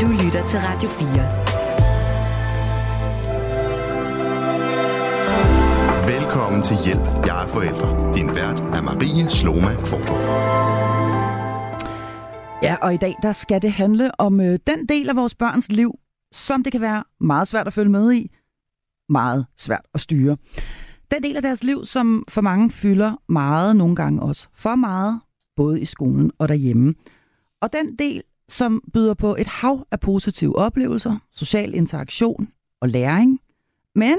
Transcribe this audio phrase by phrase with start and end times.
[0.00, 1.06] Du lytter til Radio 4.
[6.16, 8.14] Velkommen til Hjælp, jeg er forældre.
[8.14, 10.20] Din vært er Marie Sloma Kvartrup.
[12.62, 15.72] Ja, og i dag der skal det handle om øh, den del af vores børns
[15.72, 15.98] liv,
[16.32, 18.36] som det kan være meget svært at følge med i,
[19.08, 20.36] meget svært at styre.
[21.10, 25.20] Den del af deres liv, som for mange fylder meget, nogle gange også for meget,
[25.56, 26.94] både i skolen og derhjemme.
[27.62, 32.48] Og den del, som byder på et hav af positive oplevelser, social interaktion
[32.80, 33.40] og læring,
[33.94, 34.18] men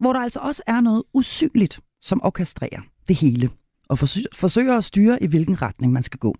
[0.00, 3.50] hvor der altså også er noget usynligt, som orkestrerer det hele
[3.88, 3.98] og
[4.34, 6.34] forsøger at styre, i hvilken retning man skal gå.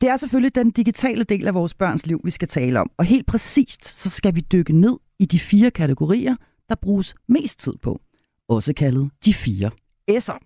[0.00, 2.90] Det er selvfølgelig den digitale del af vores børns liv, vi skal tale om.
[2.96, 6.36] Og helt præcist, så skal vi dykke ned i de fire kategorier,
[6.68, 8.00] der bruges mest tid på.
[8.48, 9.70] Også kaldet de fire
[10.10, 10.38] S'er.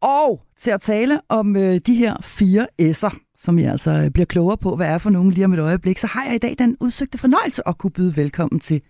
[0.00, 4.26] Og til at tale om øh, de her fire S'er, som jeg altså øh, bliver
[4.26, 6.54] klogere på, hvad er for nogen lige om et øjeblik, så har jeg i dag
[6.58, 8.82] den udsøgte fornøjelse at kunne byde velkommen til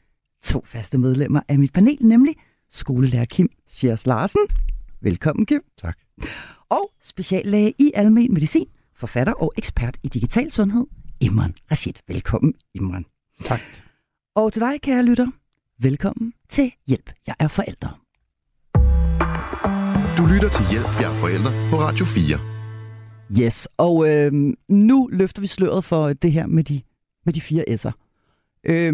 [0.42, 2.34] to faste medlemmer af mit panel, nemlig
[2.70, 4.40] skolelærer Kim Schiers Larsen.
[5.00, 5.62] Velkommen, Kim.
[5.80, 5.98] Tak.
[6.68, 10.86] Og speciallæge i almen medicin, forfatter og ekspert i digital sundhed,
[11.20, 11.94] Imran Rashid.
[12.08, 13.04] Velkommen, Imran.
[13.44, 13.60] Tak.
[14.34, 15.26] Og til dig, kære lytter,
[15.78, 17.90] velkommen til Hjælp, jeg er forældre.
[20.18, 22.51] Du lytter til Hjælp, jeg er forældre på Radio 4.
[23.40, 24.32] Yes, og øh,
[24.68, 26.82] nu løfter vi sløret for det her med de,
[27.24, 27.92] med de fire S'er.
[28.64, 28.92] Øh,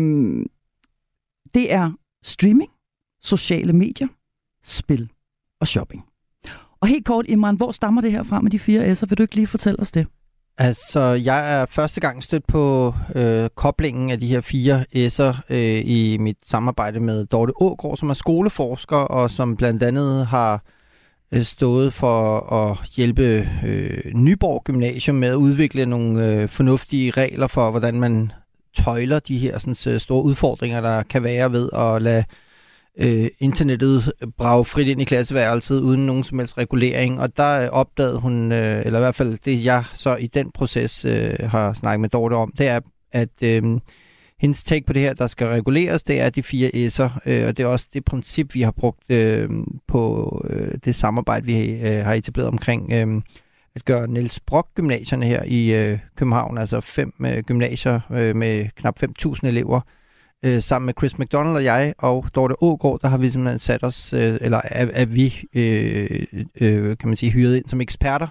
[1.54, 2.70] det er streaming,
[3.22, 4.08] sociale medier,
[4.64, 5.08] spil
[5.60, 6.04] og shopping.
[6.80, 9.06] Og helt kort, Imran, hvor stammer det her fra med de fire S'er?
[9.06, 10.06] Vil du ikke lige fortælle os det?
[10.58, 15.82] Altså, jeg er første gang stødt på øh, koblingen af de her fire S'er øh,
[15.84, 20.60] i mit samarbejde med Dorte Ågård, som er skoleforsker, og som blandt andet har øh,
[21.32, 27.46] Øh, stået for at hjælpe øh, Nyborg Gymnasium med at udvikle nogle øh, fornuftige regler
[27.46, 28.32] for, hvordan man
[28.76, 32.24] tøjler de her sådan, øh, store udfordringer, der kan være ved at lade
[32.98, 37.68] øh, internettet brage frit ind i klasseværelset uden nogen som helst regulering, og der øh,
[37.68, 41.72] opdagede hun, øh, eller i hvert fald det jeg så i den proces øh, har
[41.72, 42.80] snakket med Dorte om, det er,
[43.12, 43.62] at øh,
[44.40, 47.56] hendes take på det her, der skal reguleres, det er de fire S'er, øh, og
[47.56, 49.48] det er også det princip, vi har brugt øh,
[49.88, 53.22] på øh, det samarbejde, vi øh, har etableret omkring øh,
[53.74, 58.66] at gøre Niels Brock gymnasierne her i øh, København, altså fem øh, gymnasier øh, med
[58.76, 59.80] knap 5.000 elever,
[60.44, 63.84] øh, sammen med Chris McDonald og jeg og Dorte Ågaard, der har vi simpelthen sat
[63.84, 66.26] os, øh, eller er, er vi, øh,
[66.60, 68.28] øh, kan man sige, hyret ind som eksperter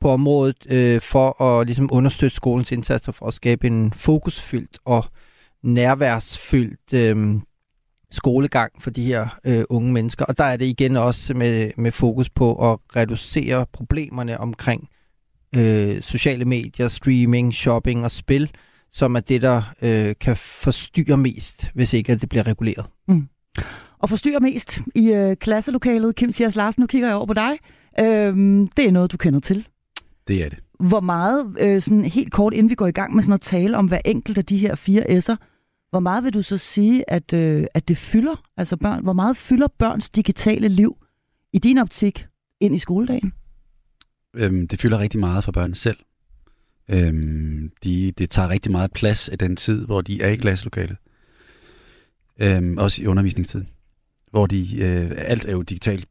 [0.00, 5.04] på området øh, for at ligesom understøtte skolens indsatser for at skabe en fokusfyldt og
[5.62, 7.40] nærværsfyldt øh,
[8.10, 10.24] skolegang for de her øh, unge mennesker.
[10.24, 14.88] Og der er det igen også med, med fokus på at reducere problemerne omkring
[15.56, 18.50] øh, sociale medier, streaming, shopping og spil,
[18.90, 22.86] som er det, der øh, kan forstyrre mest, hvis ikke at det bliver reguleret.
[23.08, 23.28] Mm.
[23.98, 27.52] Og forstyrre mest i øh, klasselokalet, Kim Sias Larsen, nu kigger jeg over på dig.
[28.00, 28.36] Øh,
[28.76, 29.66] det er noget, du kender til.
[30.28, 30.58] Det er det.
[30.80, 33.76] Hvor meget, øh, sådan helt kort inden vi går i gang med sådan at tale
[33.76, 35.36] om hver enkelt af de her fire S'er,
[35.92, 39.36] hvor meget vil du så sige, at, øh, at det fylder, altså børn, hvor meget
[39.36, 40.96] fylder børns digitale liv
[41.52, 42.26] i din optik
[42.60, 43.32] ind i skoledagen?
[44.36, 45.96] Øhm, det fylder rigtig meget for børnene selv.
[46.88, 50.96] Øhm, de, det tager rigtig meget plads i den tid, hvor de er i klasselokalet.
[52.40, 53.68] Øhm, også i undervisningstiden.
[54.30, 56.08] Hvor de, øh, alt er jo digitalt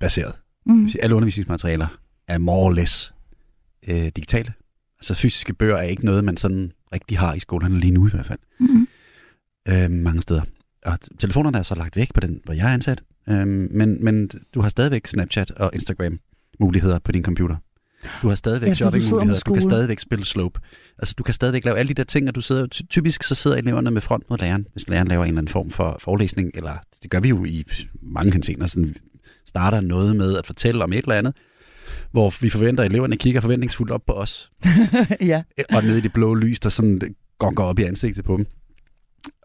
[0.00, 0.34] baseret.
[0.66, 0.88] Mm.
[1.02, 3.14] Alle undervisningsmaterialer er more or less
[3.88, 4.52] øh, digitale.
[4.98, 8.10] Altså fysiske bøger er ikke noget, man sådan rigtig har i skolerne lige nu i
[8.10, 8.38] hvert fald.
[8.60, 8.88] Mm.
[9.68, 10.42] Øhm, mange steder.
[10.86, 13.02] Og telefonerne er så lagt væk på den, hvor jeg er ansat.
[13.28, 16.18] Øhm, men, men du har stadigvæk Snapchat og Instagram
[16.60, 17.56] muligheder på din computer.
[18.22, 20.60] Du har stadigvæk ja, shoppingmuligheder, du, kan stadigvæk spille slope.
[20.98, 23.56] Altså, du kan stadigvæk lave alle de der ting, og du sidder typisk så sidder
[23.56, 26.72] eleverne med front mod læreren, hvis læreren laver en eller anden form for forelæsning, eller
[27.02, 27.64] det gør vi jo i
[28.02, 28.94] mange henseender, sådan
[29.46, 31.36] starter noget med at fortælle om et eller andet,
[32.10, 34.50] hvor vi forventer, at eleverne kigger forventningsfuldt op på os.
[35.20, 35.42] ja.
[35.72, 37.00] Og nede i det blå lys, der sådan
[37.38, 38.46] går op i ansigtet på dem.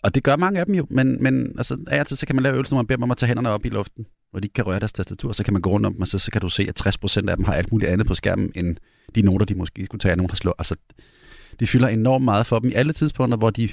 [0.04, 2.36] Og det gør mange af dem jo, men, men altså, af og til, så kan
[2.36, 4.40] man lave øvelser, hvor man beder dem om at tage hænderne op i luften hvor
[4.40, 6.20] de ikke kan røre deres tastatur, så kan man gå rundt om dem, og så,
[6.20, 8.78] så kan du se, at 60% af dem har alt muligt andet på skærmen, end
[9.16, 10.56] de noter, de måske skulle tage af nogen, der slår.
[10.58, 10.76] Altså,
[11.60, 13.70] de fylder enormt meget for dem i alle tidspunkter, hvor de,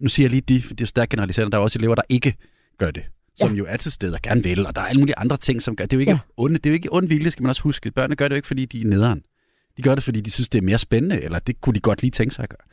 [0.00, 2.02] nu siger jeg lige de, for det er stærkt generaliserende, der er også elever, der
[2.08, 2.36] ikke
[2.78, 3.02] gør det,
[3.36, 3.56] som ja.
[3.56, 5.76] jo er til stede og gerne vil, og der er alle mulige andre ting, som
[5.76, 6.18] gør, det er jo ikke, ja.
[6.36, 7.90] onde, det er jo ikke ond vilje, skal man også huske.
[7.90, 9.22] Børnene gør det jo ikke, fordi de er nederen.
[9.76, 12.02] De gør det, fordi de synes, det er mere spændende, eller det kunne de godt
[12.02, 12.66] lige tænke sig at gøre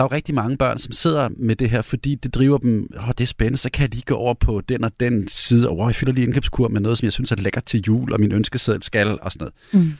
[0.00, 2.90] der er jo rigtig mange børn, som sidder med det her, fordi det driver dem,
[2.96, 5.68] åh, det er spændende, så kan jeg lige gå over på den og den side,
[5.68, 8.20] og jeg fylder lige indkøbskur med noget, som jeg synes er lækkert til jul, og
[8.20, 9.86] min ønskeseddel skal, og sådan noget.
[9.86, 9.92] Mm.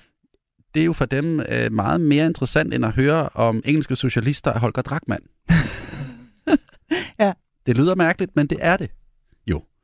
[0.74, 4.52] det er jo for dem øh, meget mere interessant, end at høre om engelske socialister
[4.52, 5.22] af Holger Drachmann.
[7.20, 7.32] Ja.
[7.66, 8.90] Det lyder mærkeligt, men det er det.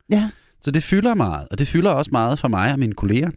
[0.09, 0.29] Ja.
[0.61, 3.29] Så det fylder meget, og det fylder også meget for mig og mine kolleger,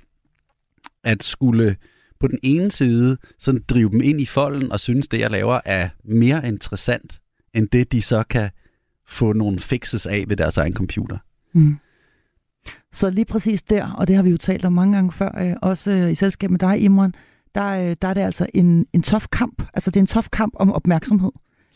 [1.05, 1.77] at skulle
[2.21, 5.61] på den ene side sådan drive dem ind i folden og synes, det jeg laver
[5.65, 7.21] er mere interessant,
[7.55, 8.51] end det de så kan
[9.07, 11.19] få nogle fixes af ved deres egen computer.
[11.53, 11.77] Mm.
[12.93, 15.57] Så lige præcis der, og det har vi jo talt om mange gange før, øh,
[15.63, 17.15] også øh, i selskab med dig, Imran,
[17.55, 19.63] der, øh, der er det altså en, en tof kamp.
[19.75, 21.31] Altså det er en tof kamp om opmærksomhed.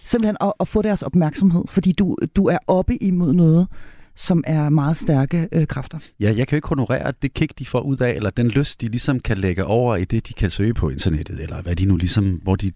[0.05, 3.69] Simpelthen at, at få deres opmærksomhed, fordi du, du er oppe imod noget,
[4.16, 5.99] som er meget stærke øh, kræfter.
[6.20, 8.81] Ja, jeg kan jo ikke honorere det kick, de får ud af, eller den lyst,
[8.81, 11.84] de ligesom kan lægge over i det, de kan søge på internettet, eller hvad de
[11.87, 12.72] nu ligesom, hvor de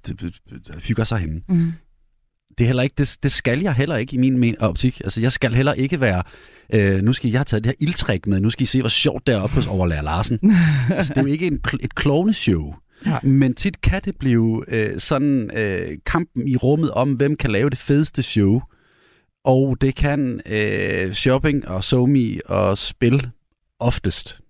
[0.82, 1.40] hygger sig henne.
[1.49, 1.73] Mm.
[2.58, 5.00] Det, er heller ikke, det, det skal jeg heller ikke i min men- optik.
[5.05, 6.23] Altså, jeg skal heller ikke være,
[6.75, 8.88] øh, nu skal jeg have taget det her ildtræk med, nu skal I se, hvor
[8.88, 10.38] sjovt det er oppe hos overlærer Larsen.
[10.91, 12.75] altså, det er jo ikke en, et klovneshow.
[13.06, 13.20] Nej.
[13.23, 17.70] Men tit kan det blive øh, sådan øh, kampen i rummet om, hvem kan lave
[17.70, 18.61] det fedeste show.
[19.48, 23.30] Og det kan øh, shopping og somi og spil
[23.80, 24.40] oftest.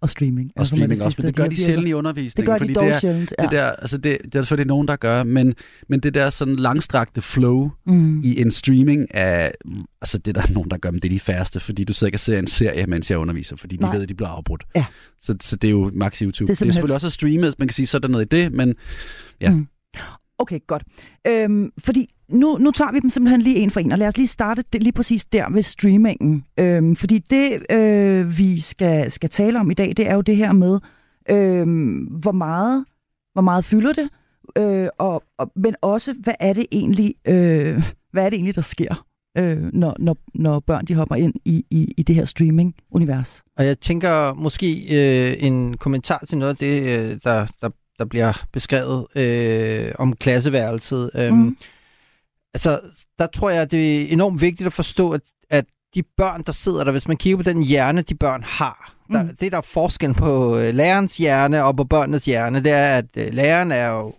[0.00, 0.52] Og streaming.
[0.56, 2.46] Og streaming med også, men det gør de her sjældent i undervisningen.
[2.46, 3.42] Det gør fordi de dog det er, sjældent, ja.
[3.42, 5.54] det der, altså det, det er selvfølgelig nogen, der gør, men,
[5.88, 8.20] men det der sådan langstrakte flow mm.
[8.20, 9.52] i en streaming af,
[10.00, 12.08] altså det er der nogen, der gør, men det er de færreste, fordi du sidder
[12.08, 13.94] ikke og ser en serie, mens jeg underviser, fordi de Nej.
[13.94, 14.64] ved, at de bliver afbrudt.
[14.76, 14.84] Ja.
[15.20, 16.46] Så, så det er jo max YouTube.
[16.46, 18.00] Det er Det er, det er selvfølgelig også at streame, man kan sige, så er
[18.00, 18.74] der noget i det, men
[19.40, 19.50] Ja.
[19.50, 19.66] Mm.
[20.38, 20.82] Okay, godt.
[21.26, 24.16] Øhm, fordi nu, nu tager vi dem simpelthen lige en for en, og lad os
[24.16, 26.44] lige starte det, lige præcis der ved streamingen.
[26.58, 30.36] Øhm, fordi det, øh, vi skal, skal tale om i dag, det er jo det
[30.36, 30.78] her med,
[31.30, 32.84] øhm, hvor, meget,
[33.32, 34.08] hvor meget fylder det,
[34.58, 37.82] øh, og, og, men også, hvad er det egentlig, øh,
[38.12, 39.06] hvad er det egentlig der sker,
[39.38, 43.42] øh, når, når, når børn de hopper ind i, i, i det her streaming-univers?
[43.58, 47.68] Og jeg tænker måske øh, en kommentar til noget af det, øh, der, der,
[47.98, 51.10] der bliver beskrevet øh, om klasseværelset.
[51.14, 51.56] Øhm, Mm.
[52.54, 52.80] Altså,
[53.18, 55.20] der tror jeg, det er enormt vigtigt at forstå, at,
[55.50, 55.64] at
[55.94, 59.22] de børn, der sidder der, hvis man kigger på den hjerne, de børn har, der,
[59.22, 59.36] Mm.
[59.40, 63.04] det der er forskellen på øh, lærerens hjerne og på børnenes hjerne, det er, at
[63.16, 64.14] øh, læreren er jo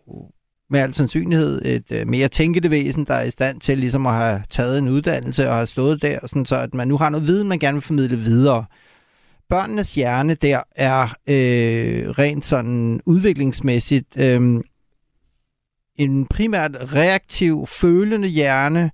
[0.69, 4.13] med al sandsynlighed et øh, mere tænkende væsen, der er i stand til ligesom at
[4.13, 7.27] have taget en uddannelse og have stået der, sådan så at man nu har noget
[7.27, 8.65] viden, man gerne vil formidle videre.
[9.49, 14.59] Børnenes hjerne der er øh, rent sådan udviklingsmæssigt øh,
[15.95, 18.91] en primært reaktiv, følende hjerne,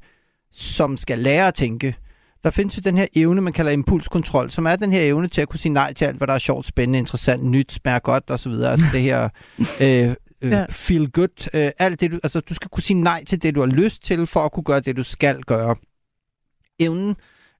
[0.53, 1.95] som skal lære at tænke.
[2.43, 5.41] Der findes jo den her evne, man kalder impulskontrol, som er den her evne til
[5.41, 8.23] at kunne sige nej til alt, hvad der er sjovt, spændende, interessant, nyt, smager godt
[8.27, 8.51] osv.
[8.51, 9.29] Altså det her
[9.81, 11.49] øh, øh, feel good.
[11.53, 14.03] Øh, alt det, du, altså, du skal kunne sige nej til det, du har lyst
[14.03, 15.75] til, for at kunne gøre det, du skal gøre.
[16.79, 17.15] Evnen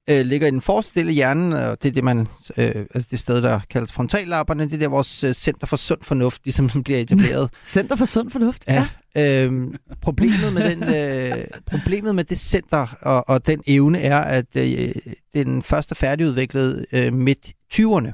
[0.09, 2.19] øh, ligger i den forreste del af hjernen, og det er det, man,
[2.57, 4.65] øh, altså det sted, der kaldes frontallapperne.
[4.65, 7.49] Det er der, vores øh, center for sund fornuft ligesom bliver etableret.
[7.65, 8.63] Center for sund fornuft?
[8.67, 8.87] Ja.
[9.17, 14.45] Øhm, problemet, med den, øh, problemet med det center og, og den evne er, at
[14.55, 14.89] øh,
[15.33, 18.11] den første er færdigudviklet øh, midt 20'erne.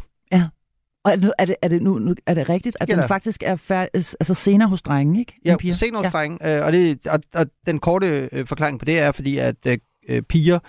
[1.03, 3.07] Og er det, er det, er det, nu, nu, er det rigtigt, at Ja, den
[3.07, 5.33] faktisk er færdig, altså senere hos drengen, ikke?
[5.45, 5.73] Ja, piger?
[5.73, 6.37] senårsdreng.
[6.41, 6.59] Ja.
[6.59, 9.77] Øh, og, det, og, og den korte øh, forklaring på det er, fordi at øh,
[10.09, 10.59] øh, piger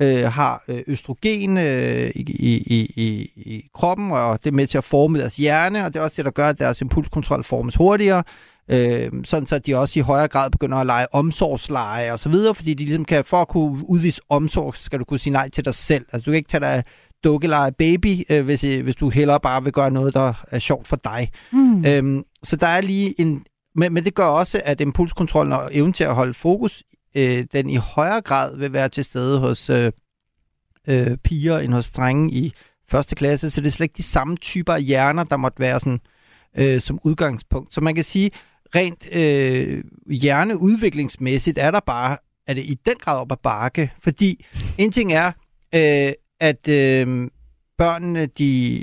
[0.00, 4.78] øh, har øh, østrogen øh, i, i, i, i, kroppen, og det er med til
[4.78, 7.74] at forme deres hjerne, og det er også det, der gør, at deres impulskontrol formes
[7.74, 8.22] hurtigere.
[8.70, 12.54] Øh, sådan så de også i højere grad begynder at lege omsorgsleje og så videre,
[12.54, 15.64] fordi de ligesom kan, for at kunne udvise omsorg, skal du kunne sige nej til
[15.64, 16.06] dig selv.
[16.12, 16.84] Altså du kan ikke tage dig
[17.24, 20.88] dukkeleje baby, øh, hvis, øh, hvis du hellere bare vil gøre noget, der er sjovt
[20.88, 21.30] for dig.
[21.52, 21.84] Mm.
[21.86, 23.44] Øhm, så der er lige en...
[23.74, 26.82] Men, men det gør også, at impulskontrollen og evnen til at holde fokus,
[27.14, 29.92] øh, den i højere grad vil være til stede hos øh,
[30.88, 32.52] øh, piger end hos drenge i
[32.88, 33.50] første klasse.
[33.50, 36.00] Så det er slet ikke de samme typer af hjerner, der måtte være sådan,
[36.58, 37.74] øh, som udgangspunkt.
[37.74, 38.30] Så man kan sige,
[38.74, 43.92] rent øh, hjerneudviklingsmæssigt er der bare, er det i den grad op ad bakke.
[44.02, 44.46] Fordi
[44.78, 45.32] en ting er,
[45.74, 47.30] øh, at øh,
[47.78, 48.82] børnene, de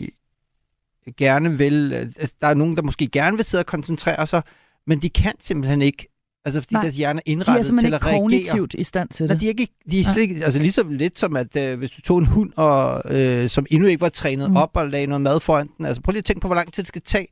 [1.17, 4.41] gerne vil, øh, der er nogen, der måske gerne vil sidde og koncentrere sig,
[4.88, 6.17] men de kan simpelthen ikke,
[6.48, 8.20] altså fordi Nej, Nej, deres hjerne er de er indrettet til at reagere.
[8.20, 9.42] kognitivt i stand til Nej, det.
[9.42, 11.92] de er, ikke, de er slet ikke, altså lige så lidt som, at øh, hvis
[11.92, 14.58] du tog en hund, og, øh, som endnu ikke var trænet mm.
[14.58, 16.74] op og lagde noget mad foran den, altså prøv lige at tænke på, hvor lang
[16.74, 17.27] tid det skal tage.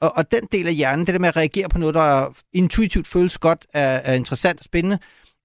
[0.00, 3.06] Og, og den del af hjernen, det der med at reagere på noget, der intuitivt
[3.08, 4.98] føles godt, er, er interessant og spændende,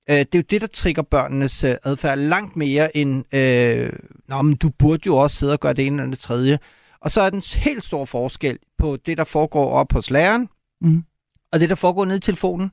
[0.10, 3.90] øh, det er jo det, der trigger børnenes øh, adfærd langt mere end, øh,
[4.28, 6.60] Nå, men du burde jo også sidde og gøre det ene eller det tredje.
[7.02, 10.50] Og så er den helt stor forskel på det, der foregår op hos læreren,
[10.82, 11.04] Mm.
[11.54, 12.72] og det, der foregår nede i telefonen.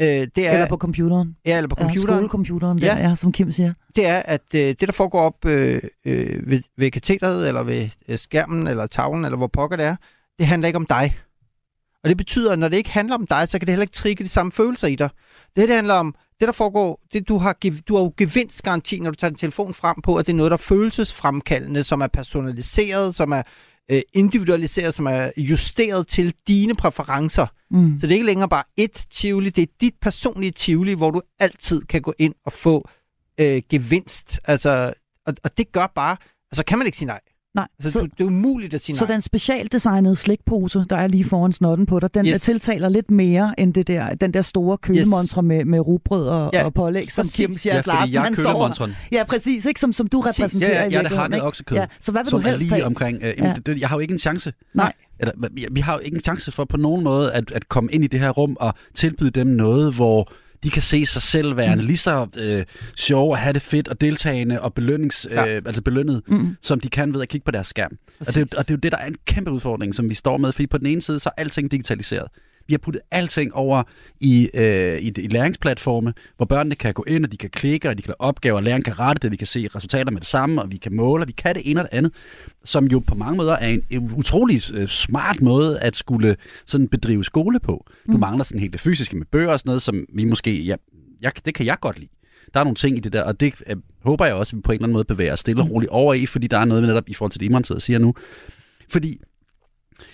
[0.00, 1.36] Øh, det er, Eller på computeren.
[1.46, 2.16] ja, eller på Ja, computeren.
[2.18, 2.86] skolecomputeren, Ja.
[2.86, 3.72] der, ja, som Kim siger.
[3.96, 7.88] det er, at øh, det, der foregår op øh, øh, ved, ved katheteret, eller ved
[8.08, 9.96] øh, skærmen, eller tavlen, eller hvor pokker det er,
[10.38, 11.16] det handler ikke om dig.
[12.04, 13.92] Og det betyder, at når det ikke handler om dig, så kan det heller ikke
[13.94, 15.08] trigge de samme følelser i dig.
[15.56, 17.56] Det her det handler om, det der foregår, det du har,
[17.88, 20.50] du har jo gevinstgaranti, når du tager din telefon frem på, at det er noget,
[20.50, 23.42] der er følelsesfremkaldende, som er personaliseret, som er
[23.90, 27.46] øh, individualiseret, som er justeret til dine præferencer.
[27.70, 27.98] Mm.
[28.00, 31.20] Så det er ikke længere bare et Tivoli, det er dit personlige Tivoli, hvor du
[31.38, 32.88] altid kan gå ind og få
[33.40, 34.40] øh, gevinst.
[34.44, 34.92] Altså,
[35.26, 36.16] og, og det gør bare,
[36.52, 37.20] altså kan man ikke sige nej.
[37.54, 39.12] Nej, Altså, så, du, det er umuligt at sige så nej.
[39.14, 42.40] den specialdesignede slikpose, der er lige foran snotten på dig, den Yes.
[42.42, 45.46] tiltaler lidt mere end det der, den der store kølemonstre yes.
[45.46, 47.36] med, med rugbrød og, Ja, ja, og pålæg, som præcis.
[47.36, 48.88] Kim Ja, Sjærs fordi Larsen, jeg han står.
[49.12, 49.80] Ja, præcis, ikke?
[49.80, 50.40] Som, som du Præcis.
[50.40, 51.46] repræsenterer Ja, ja, i ja, det virkeligheden, hakket ikke?
[51.46, 51.78] oksekød.
[51.78, 52.84] Ja, så hvad vil som du helst er lige have?
[52.86, 53.18] omkring...
[53.22, 53.46] Øh, Ja.
[53.48, 53.54] ja.
[53.66, 54.52] det, jeg har jo ikke en chance.
[54.74, 54.92] Nej.
[55.18, 55.32] Eller,
[55.70, 58.06] vi- har jo ikke en chance for på nogen måde at, at komme ind i
[58.06, 61.86] det her rum og tilbyde dem noget, hvor de kan se sig selv værende mm.
[61.86, 62.64] lige så øh,
[62.96, 65.46] sjove og have det fedt og deltagende og belønnings, Ja.
[65.56, 66.56] øh, altså belønnet, Mm.
[66.60, 67.98] som de kan ved at kigge på deres skærm.
[68.20, 70.14] Og det, er og det er jo det, der er en kæmpe udfordring, som vi
[70.14, 72.28] står med, fordi på den ene side, så er alting digitaliseret.
[72.66, 73.82] Vi har puttet alting over
[74.20, 77.96] i, øh, i, i læringsplatforme, hvor børnene kan gå ind, og de kan klikke, og
[77.98, 80.28] de kan lave opgaver, og læreren kan rette det, vi kan se resultater med det
[80.28, 82.12] samme, og vi kan måle, og vi kan det ene og det andet,
[82.64, 87.24] som jo på mange måder er en, utrolig øh, smart måde at skulle sådan bedrive
[87.24, 87.86] skole på.
[88.06, 88.20] Du Mm.
[88.20, 90.74] mangler sådan helt det fysiske med bøger og sådan noget, som vi måske, ja,
[91.22, 92.10] jeg, det kan jeg godt lide.
[92.54, 94.62] Der er nogle ting i det der, og det øh, håber jeg også, at vi
[94.62, 96.64] på en eller anden måde bevæger os stille og roligt over i, fordi der er
[96.64, 98.14] noget netop i forhold til det, Imran sidder og siger nu.
[98.90, 99.20] Fordi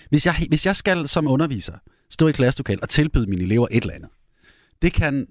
[0.09, 1.73] hvis jeg, hvis jeg skal som underviser
[2.11, 4.09] stå i klasselokalet og tilbyde mine elever et eller andet,
[4.81, 5.27] det kan,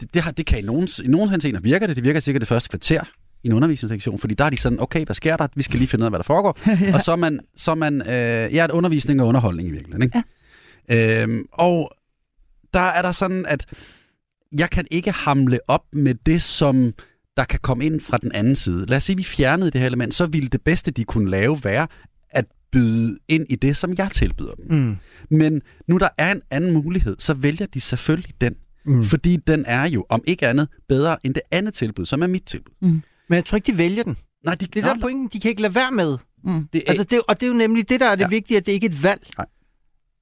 [0.00, 1.96] det, det, har, det kan i nogen, i nogen henseender virker det.
[1.96, 3.04] Det virker sikkert det første kvarter
[3.42, 5.48] i en undervisningssektion, fordi der er de sådan, okay, hvad sker der?
[5.54, 6.58] Vi skal lige finde ud af, hvad der foregår.
[6.86, 6.94] ja.
[6.94, 10.02] Og så er man, så er man øh, ja, undervisning og underholdning i virkeligheden.
[10.02, 10.22] Ikke?
[10.88, 11.22] Ja.
[11.22, 11.92] Øhm, og
[12.74, 13.66] der er der sådan, at
[14.58, 16.94] jeg kan ikke hamle op med det, som
[17.36, 18.86] der kan komme ind fra den anden side.
[18.86, 21.30] Lad os sige, at vi fjernede det her element, så ville det bedste, de kunne
[21.30, 21.86] lave, være
[22.72, 24.78] byde ind i det, som jeg tilbyder dem.
[24.78, 24.96] Mm.
[25.30, 28.54] Men nu der er en anden mulighed, så vælger de selvfølgelig den.
[28.86, 29.04] Mm.
[29.04, 32.44] Fordi den er jo, om ikke andet, bedre end det andet tilbud, som er mit
[32.44, 32.74] tilbud.
[32.80, 33.02] Men
[33.36, 34.16] jeg tror ikke, de vælger den.
[34.44, 36.18] Nej, de, Det er der pointen, de kan ikke lade være med.
[36.44, 36.68] Mm.
[36.72, 38.28] det er, Altså, det, og det er jo nemlig det, der er det ja.
[38.28, 39.20] Vigtige, at det ikke er et valg.
[39.38, 39.46] Nej.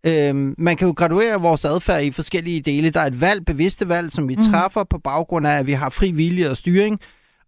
[0.06, 2.90] Øhm, man kan jo graduere vores adfærd i forskellige dele.
[2.90, 4.42] Der er et valg, bevidste valg, som vi mm.
[4.42, 7.00] Træffer på baggrund af, at vi har fri vilje og styring.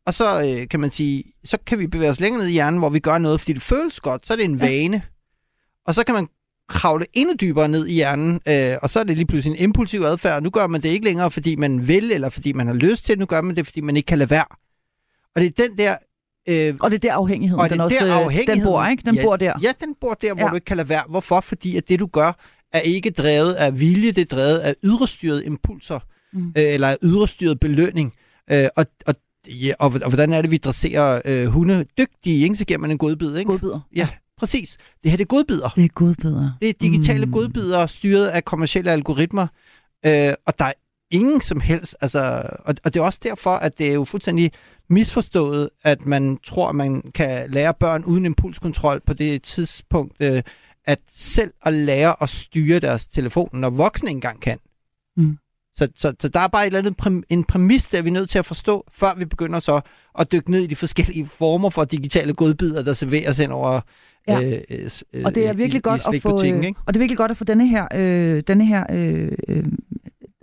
[0.08, 2.78] Og så øh, kan man sige, så kan vi bevæge os længere ned i hjernen,
[2.78, 4.26] hvor vi gør noget, fordi det føles godt.
[4.26, 4.64] Så er det en Ja.
[4.66, 5.02] vane.
[5.86, 6.26] Og så kan man
[6.68, 10.00] kravle endnu dybere ned i hjernen, øh, og så er det lige pludselig en impulsiv
[10.02, 10.42] adfærd.
[10.42, 13.12] Nu gør man det ikke længere, fordi man vil, eller fordi man har lyst til
[13.12, 13.18] det.
[13.18, 14.44] Nu gør man det, fordi man ikke kan lade være.
[15.34, 15.96] Og det er den der...
[16.48, 18.64] Øh, Og det er der afhængigheden, Og det den, er også, der øh, den afhængigheden-
[18.64, 19.02] bor, ikke?
[19.06, 19.52] Den ja, bor der.
[19.62, 20.48] Ja, den bor der, hvor Ja.
[20.50, 21.02] du ikke kan lade være.
[21.08, 21.40] Hvorfor?
[21.40, 22.32] Fordi at det, du gør,
[22.72, 25.98] er ikke drevet af vilje, det er drevet af ydrestyrede impulser,
[26.32, 26.48] Mm.
[26.48, 28.12] øh, eller ydrestyret belønning.
[28.52, 29.14] Øh, og, og,
[29.46, 32.56] ja, og, og hvordan er det, vi dresserer øh, hunde dygtige, ikke?
[32.56, 33.50] Så giver man en godbid, ikke?
[33.50, 33.80] Godbidder.
[33.94, 34.76] Ja, præcis.
[35.02, 35.68] Det her, det er godbidder.
[35.68, 36.50] Det er godbidder.
[36.60, 37.32] Det er digitale Mm.
[37.32, 39.46] godbidder, styret af kommersielle algoritmer.
[40.06, 40.72] Øh, og der er
[41.10, 44.52] ingen som helst, altså, og, og det er også derfor, at det er jo fuldstændig
[44.90, 50.42] misforstået, at man tror, at man kan lære børn uden impulskontrol på det tidspunkt, øh,
[50.84, 54.58] at selv at lære at styre deres telefon, når voksne engang kan.
[55.16, 55.38] Mm.
[55.78, 58.12] Så, så, så der er bare et eller andet præm, en præmis, der vi er
[58.12, 59.80] nødt til at forstå, før vi begynder så
[60.18, 63.80] at dykke ned i de forskellige former for digitale godbidder, der serveres ind over
[64.28, 64.40] Ja.
[64.42, 66.74] øh, øh, s- Og det er virkelig i, godt i at få, øh, ikke?
[66.86, 69.64] og det er virkelig godt at få denne her, øh, denne her øh, øh,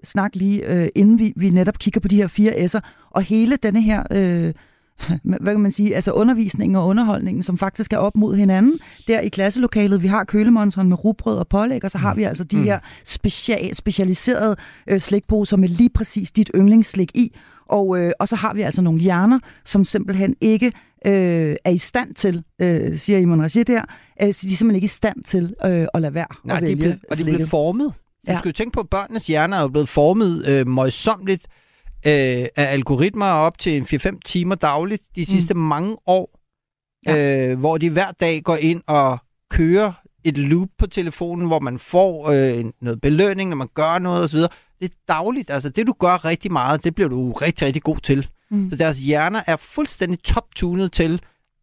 [0.04, 2.80] snak lige, øh, inden vi, vi netop kigger på de her fire S'er,
[3.12, 4.54] og hele denne her, øh,
[5.42, 8.80] hvad kan man sige, altså undervisningen og underholdningen, som faktisk er op mod hinanden.
[9.08, 12.44] Der i klasselokalet, vi har kølemonstren med rugbrød og pålæg, og så har vi altså
[12.44, 12.64] de Mm.
[12.64, 14.56] her special, specialiserede
[14.88, 17.36] øh, slikposer med lige præcis dit yndlingsslik i,
[17.70, 20.66] og, øh, og så har vi altså nogle hjerner, som simpelthen ikke
[21.06, 23.82] øh, er i stand til, øh, siger Imran Rashid der,
[24.22, 26.62] øh, så de er simpelthen ikke i stand til øh, at lade være Nej, at
[26.62, 27.94] de vælge blev, og de blev formet.
[28.28, 28.38] Du Ja.
[28.38, 31.48] skal jo tænke på, at børnenes hjerner er jo blevet formet øh, møjsomligt
[32.08, 35.60] øh, af algoritmer op til en 4-5 timer dagligt de sidste mm.
[35.60, 36.40] mange år,
[37.06, 37.50] ja.
[37.50, 39.18] øh, hvor de hver dag går ind og
[39.52, 39.92] kører
[40.24, 44.40] et loop på telefonen, hvor man får øh, noget belønning, når man gør noget osv.
[44.40, 45.50] Det er dagligt.
[45.50, 48.28] Altså det, du gør rigtig meget, det bliver du rigtig, rigtig god til.
[48.52, 48.70] Mm.
[48.70, 51.22] Så deres hjerner er fuldstændig top-tunet til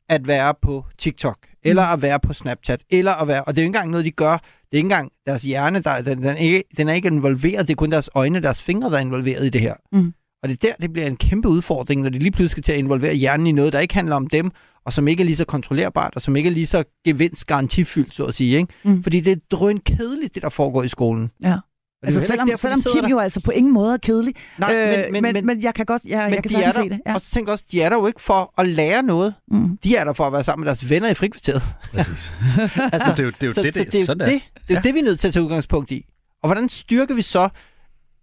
[0.09, 3.45] at være på TikTok, eller at være på Snapchat, eller at være...
[3.45, 4.33] Og det er jo ikke engang noget, de gør.
[4.33, 4.39] Det
[4.73, 7.69] er ikke engang deres hjerne, der, den, den, er ikke, den er ikke involveret.
[7.69, 9.75] Det er kun deres øjne, deres fingre, der er involveret i det her.
[9.93, 10.15] Mm.
[10.43, 12.73] Og det er der, det bliver en kæmpe udfordring, når de lige pludselig skal til
[12.73, 14.51] at involvere hjernen i noget, der ikke handler om dem,
[14.85, 18.25] og som ikke er lige så kontrollerbart, og som ikke er lige så gevinstgarantifyldt, så
[18.25, 18.57] at sige.
[18.59, 18.73] Ikke?
[18.85, 19.03] Mm.
[19.03, 21.31] Fordi det er drøn kedeligt, det der foregår i skolen.
[21.43, 21.53] Ja.
[21.53, 23.09] Og det er Altså selvom, derfor, de selvom Kim der.
[23.11, 24.35] jo altså på ingen måde er kedelig.
[24.59, 26.57] Nej, men- øh, men- men, men- men jeg kan godt, jeg, Men jeg kan de
[26.57, 27.01] er der, se det.
[27.07, 27.15] Ja.
[27.15, 29.35] og så tænker også, de er der jo ikke for at lære noget.
[29.49, 29.79] Mm.
[29.85, 31.63] De er der for at være sammen med deres venner i frikvarteret.
[31.93, 32.33] Præcis.
[32.93, 34.35] altså, det er jo det, er jo så, det, så det, det, er sådan det,
[34.35, 34.39] er.
[34.39, 34.81] det, er Ja.
[34.81, 36.07] det, vi er nødt til at tage udgangspunkt i.
[36.43, 37.49] Og hvordan styrker vi så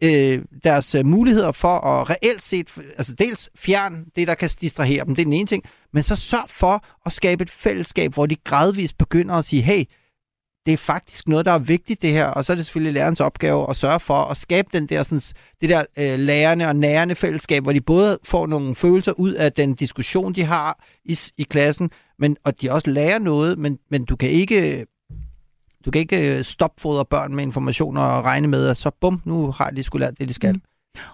[0.04, 5.06] øh, deres øh, muligheder for at reelt set, altså dels fjern det, der kan distrahere
[5.06, 5.64] dem, det er den ene ting,
[5.94, 9.84] men så sørg for at skabe et fællesskab, hvor de gradvist begynder at sige, hey,
[10.66, 13.20] det er faktisk noget, der er vigtigt det her, og så er det selvfølgelig lærerens
[13.20, 15.22] opgave at sørge for at skabe den der, sådan,
[15.62, 19.52] det der øh, lærende og nærende fællesskab, hvor de både får nogle følelser ud af
[19.54, 24.06] den diskussion, de har i, i klassen, men, og de også lærer noget, men, men
[24.06, 24.86] du kan ikke
[25.90, 29.52] du kan ikke øh, stopfodre børn med informationer og regne med, at så bum, nu
[29.52, 30.54] har de skulle lært det, de skal.
[30.54, 30.62] Mm.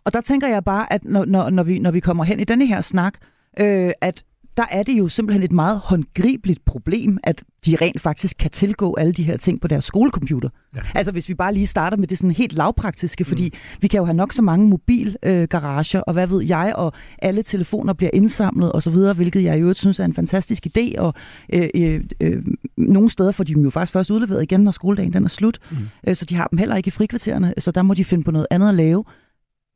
[0.04, 2.44] Og der tænker jeg bare, at når, når, når, vi, når vi kommer hen i
[2.44, 3.14] denne her snak,
[3.60, 4.24] øh, at
[4.58, 8.96] der er det jo simpelthen et meget håndgribeligt problem, at de rent faktisk kan tilgå
[8.96, 10.50] alle de her ting på deres skolecomputer.
[10.76, 10.80] Ja.
[10.96, 13.78] Altså hvis vi bare lige starter med det sådan helt lavpraktiske, fordi mm.
[13.82, 17.44] vi kan jo have nok så mange mobilgarager, øh, og hvad ved jeg, og alle
[17.44, 20.98] telefoner bliver indsamlet og så videre, hvilket jeg i øvrigt synes er en fantastisk idé,
[20.98, 21.14] og
[21.54, 22.44] øh, øh, øh,
[22.78, 25.60] nogle steder får de dem jo faktisk først udleveret igen, når skoledagen den er slut,
[25.72, 25.78] mm.
[26.08, 28.32] øh, så de har dem heller ikke i frikvartererne, så der må de finde på
[28.32, 29.04] noget andet at lave.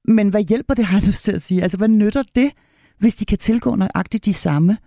[0.08, 1.62] Men hvad hjælper det, har jeg lyst til at sige?
[1.64, 2.52] Altså, hvad nytter det,
[3.00, 4.78] hvis de kan tilgå nøjagtigt de samme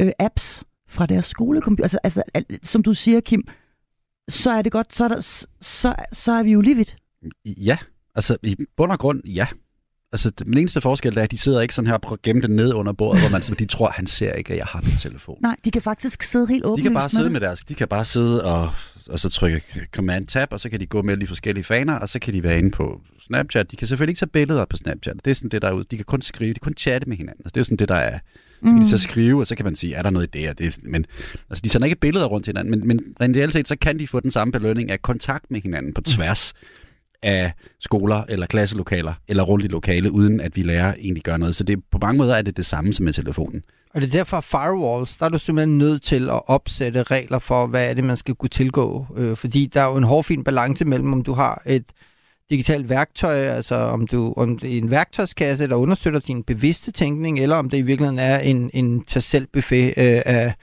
[0.00, 1.84] øh, apps fra deres skolecomputer?
[1.84, 3.48] Altså, altså, al- som du siger, Kim,
[4.28, 5.20] så er det godt, så er, der,
[5.60, 6.96] så, så er vi jo lige vidt.
[7.44, 7.78] Ja,
[8.14, 9.46] altså i bund og grund, ja.
[10.12, 12.42] Altså den eneste forskel er, at de sidder ikke sådan her og prøver at gemme
[12.42, 14.96] det ned under bordet, hvor man de tror, han ser ikke, at jeg har min
[14.96, 15.38] telefon.
[15.40, 17.88] Nej, de kan faktisk sidde helt åbent De kan bare sidde med deres, de kan
[17.88, 18.70] bare sidde og,
[19.08, 19.62] og så trykke
[19.94, 22.42] command tab, og så kan de gå med de forskellige faner, og så kan de
[22.42, 23.70] være inde på Snapchat.
[23.70, 25.16] De kan selvfølgelig ikke tage billeder på Snapchat.
[25.24, 25.84] Det er sådan det, der er ude.
[25.90, 27.40] De kan kun skrive, de kan kun chatte med hinanden.
[27.44, 28.18] Altså, det er jo sådan det, der er.
[28.18, 28.80] Så kan Mm.
[28.80, 30.78] de så skrive, og så kan man sige, er der noget i det og det?
[30.82, 31.04] Men
[31.50, 33.98] altså, de sender ikke billeder rundt til hinanden, men, men rent reelt set, så kan
[33.98, 36.52] de få den samme belønning af kontakt med hinanden på tværs
[37.22, 41.56] af skoler eller klasselokaler eller rundt i lokale, uden at vi lærer egentlig gøre noget.
[41.56, 43.62] Så det, på mange måder er det det samme som med telefonen.
[43.94, 47.38] Og det er derfor, at firewalls, der er du simpelthen nødt til at opsætte regler
[47.38, 49.06] for, hvad er det, man skal kunne tilgå.
[49.16, 51.84] Øh, fordi der er jo en hårfin balance mellem, om du har et
[52.50, 57.40] digitalt værktøj, altså om, du, om det er en værktøjskasse, der understøtter din bevidste tænkning,
[57.40, 60.54] eller om det i virkeligheden er en, en tag selv buffet øh, af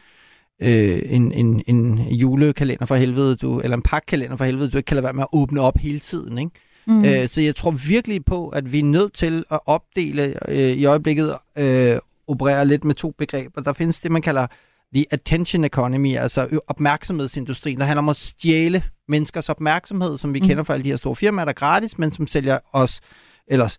[0.62, 4.88] øh, en, en, en julekalender for helvede, du, eller en pakkalender for helvede, du ikke
[4.88, 6.38] kan lade være med at åbne op hele tiden.
[6.38, 6.52] Ikke?
[6.88, 7.06] Mm.
[7.06, 10.86] Øh, så jeg tror virkelig på, at vi er nødt til at opdele øh, i
[10.86, 11.96] øjeblikket, øh,
[12.28, 13.62] operere lidt med to begreber.
[13.62, 14.48] Der findes det, man kalder
[14.96, 20.48] the attention economy, altså opmærksomhedsindustrien, der handler om at stjæle menneskers opmærksomhed, som vi Mm.
[20.48, 23.02] kender fra alle de her store firmaer, der er gratis, men som sælger os,
[23.48, 23.78] eller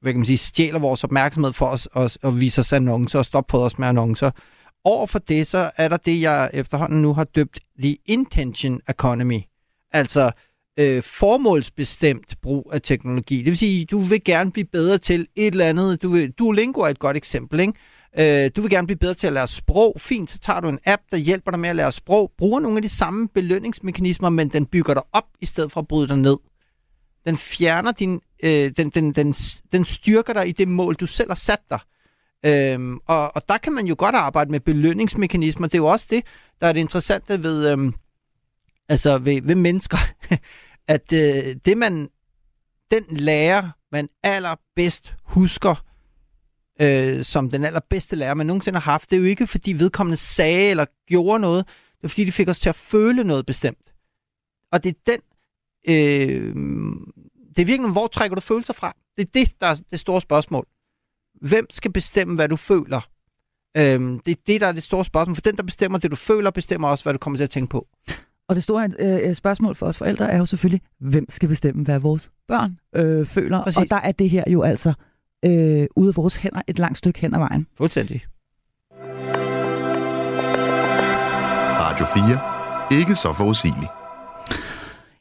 [0.00, 3.24] hvad kan man sige, stjæler vores opmærksomhed for os, os og viser os annoncer og
[3.24, 4.30] stopfodrer os med annoncer.
[4.84, 9.40] Over for det, så er der det, jeg efterhånden nu har døbt the intention economy.
[9.92, 10.30] Altså
[10.78, 13.38] øh, formålsbestemt brug af teknologi.
[13.38, 16.02] Det vil sige, du vil gerne blive bedre til et eller andet.
[16.02, 17.72] Du vil, Duolingo er et godt eksempel, ikke?
[18.18, 19.96] Øh, du vil gerne blive bedre til at lære sprog.
[19.98, 22.32] Fint, så tager du en app, der hjælper dig med at lære sprog.
[22.38, 25.88] Bruger nogle af de samme belønningsmekanismer, men den bygger dig op, i stedet for at
[25.88, 26.36] bryde dig ned.
[27.26, 28.20] Den fjerner din...
[28.42, 29.32] Øh, den, den, den,
[29.72, 31.78] den styrker dig i det mål, du selv har sat dig.
[32.46, 35.66] Øhm, og, og der kan man jo godt arbejde med belønningsmekanismer.
[35.66, 36.24] Det er jo også det,
[36.60, 37.94] der er det interessante ved, øhm,
[38.88, 39.98] altså ved, ved mennesker,
[40.94, 42.08] at øh, det man,
[42.90, 45.84] den lærer, man allerbedst husker,
[46.80, 50.16] øh, som den allerbedste lærer, man nogensinde har haft, det er jo ikke, fordi vedkommende
[50.16, 51.66] sagde eller gjorde noget,
[51.96, 53.94] det er, fordi de fik os til at føle noget bestemt.
[54.72, 55.20] Og det er den,
[55.88, 56.54] øh,
[57.56, 58.96] det er virkelig, hvor trækker du følelser fra?
[59.16, 60.66] Det er det, der er det store spørgsmål.
[61.40, 63.00] Hvem skal bestemme, hvad du føler?
[63.76, 65.34] Øhm, det er det, der er det store spørgsmål.
[65.34, 67.70] For den, der bestemmer det, du føler, bestemmer også, hvad du kommer til at tænke
[67.70, 67.88] på.
[68.48, 71.98] Og det store øh, spørgsmål for os forældre er jo selvfølgelig, hvem skal bestemme, hvad
[71.98, 73.62] vores børn øh, føler?
[73.64, 73.78] Præcis.
[73.78, 74.92] Og der er det her jo altså
[75.44, 77.66] øh, ude af vores hænder et langt stykke hen ad vejen.
[77.76, 78.22] Fuldstændig.
[81.80, 82.06] Radio
[82.90, 82.98] 4.
[83.00, 84.01] Ikke så forudsigeligt.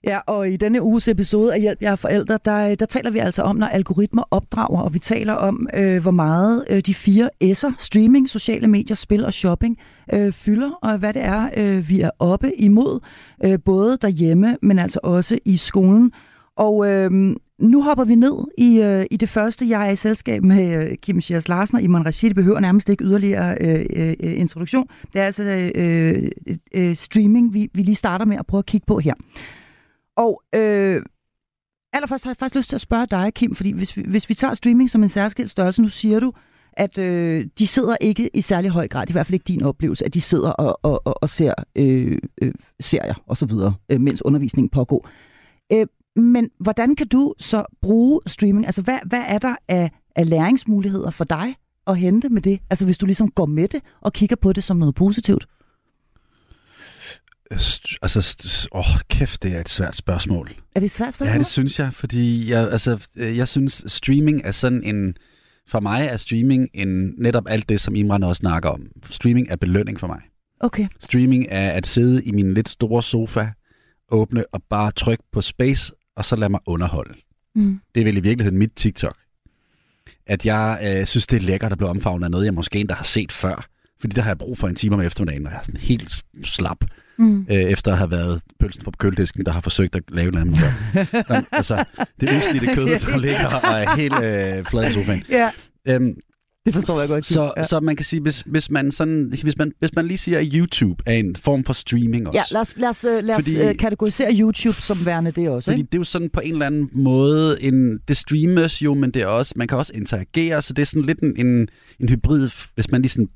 [0.04, 3.20] Ja, og i denne uges episode af Hjælp jer forældre, der, øh, der taler vi
[3.20, 7.30] altså om, når algoritmer opdrager, og vi taler om, øh, hvor meget øh, de fire
[7.44, 9.78] S'er, streaming, sociale medier, spil og shopping,
[10.14, 13.00] øh, fylder, og hvad det er, øh, vi er oppe imod,
[13.46, 16.12] øh, både derhjemme, men altså også i skolen.
[16.56, 17.12] Og øh,
[17.60, 19.70] nu hopper vi ned i, øh, i det første.
[19.70, 22.30] Jeg er i selskab med øh, Kim Schiers Larsen og Iman Rashid.
[22.30, 24.88] Det behøver nærmest ikke yderligere øh, øh, øh introduktion.
[25.14, 28.66] Det er altså øh, øh, øh, streaming, vi, vi lige starter med at prøve at
[28.66, 29.14] kigge på her.
[30.22, 31.02] Og øh,
[31.94, 34.34] allerførst har jeg faktisk lyst til at spørge dig, Kim, fordi hvis vi, hvis vi
[34.34, 36.34] tager streaming som en særskilt størrelse, nu siger du,
[36.74, 40.06] at øh, de sidder ikke i særlig høj grad, i hvert fald ikke din oplevelse,
[40.06, 44.02] at de sidder og, og, og, og ser øh, øh, serier og så videre, øh,
[44.02, 45.10] mens undervisningen pågår.
[45.74, 48.66] Øh, men hvordan kan du så bruge streaming?
[48.66, 51.56] Altså, hvad, hvad er der af, af læringsmuligheder for dig
[51.88, 52.60] at hente med det?
[52.70, 55.48] Altså, hvis du ligesom går med det og kigger på det som noget positivt?
[57.52, 60.56] Altså, åh, kæft, det er et svært spørgsmål.
[60.76, 61.34] Er det et svært spørgsmål?
[61.34, 65.16] Ja, det synes jeg, fordi jeg, altså, øh, jeg synes, streaming er sådan en...
[65.68, 68.82] For mig er streaming en, netop alt det, som Imran også snakker om.
[69.10, 70.20] Streaming er belønning for mig.
[70.60, 70.88] Okay.
[71.00, 73.48] Streaming er at sidde i min lidt store sofa,
[74.10, 77.14] åbne og bare trykke på space, og så lade mig underholde.
[77.56, 77.80] Mm.
[77.96, 79.18] Det er vel i virkeligheden mit TikTok.
[80.28, 82.94] At jeg øh, synes, det er lækkert at blive omfavnet af noget, jeg måske endda
[82.94, 83.68] har set før.
[84.02, 86.24] Fordi der har jeg brug for en time om eftermiddagen, når jeg er sådan helt
[86.44, 86.86] slap,
[87.22, 87.46] Mm.
[87.52, 91.46] øh, efter at have været pølsen på køledisken, der har forsøgt at lave noget andet.
[91.52, 91.84] Altså,
[92.22, 95.24] det udslidte kød, der ligger og er helt øh, flad i sofaen.
[95.30, 95.50] Ja,
[95.88, 96.14] Øhm,
[96.66, 97.26] det forstår jeg godt.
[97.26, 97.64] så, ja.
[97.64, 100.48] så man kan sige, hvis, hvis, man sådan, hvis, man, hvis man lige siger, at
[100.54, 102.38] YouTube er en form for streaming også.
[102.38, 105.50] Ja, lad os, lad os, øh, lad os Fordi- øh, kategorisere YouTube som værende det
[105.50, 105.88] også, Fordi ikke?
[105.92, 109.22] det er jo sådan på en eller anden måde, en, det streames jo, men det
[109.22, 111.68] er også, man kan også interagere, så det er sådan lidt en, en,
[112.00, 113.28] en hybrid, hvis man lige sådan,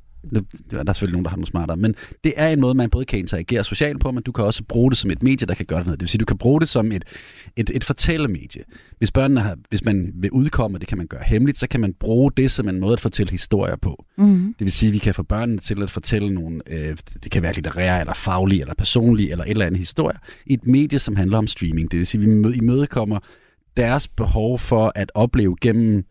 [0.72, 3.06] der er selvfølgelig nogen, der har noget smartere, men det er en måde, man både
[3.06, 5.66] kan interagere socialt på, men du kan også bruge det som et medie, der kan
[5.66, 6.00] gøre noget.
[6.00, 7.06] Det vil sige, du kan bruge det som et,
[7.56, 8.64] et, et fortællemedie.
[8.98, 11.94] Hvis børnene har, hvis man vil udkomme, det kan man gøre hemmeligt, så kan man
[11.94, 14.06] bruge det som en måde at fortælle historier på.
[14.18, 14.56] Mm.
[14.60, 17.44] Det vil sige, at vi kan få børnene til at fortælle nogle, øh, det kan
[17.44, 21.16] være litterære, eller faglige, eller personlige, eller et eller andet historie, i et medie, som
[21.16, 21.92] handler om streaming.
[21.92, 23.20] Det vil sige, at vi mø- imødekommer
[23.78, 26.04] deres behov for at opleve gennem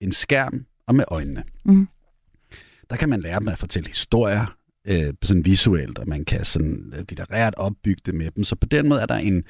[0.00, 1.42] en skærm og med øjnene.
[1.64, 1.88] Mm.
[2.92, 4.56] Der kan man lære dem at fortælle historier,
[4.88, 8.44] øh, sådan visuelt, og man kan sådan øh, litterært opbygge det med dem.
[8.44, 9.44] Så på den måde er der en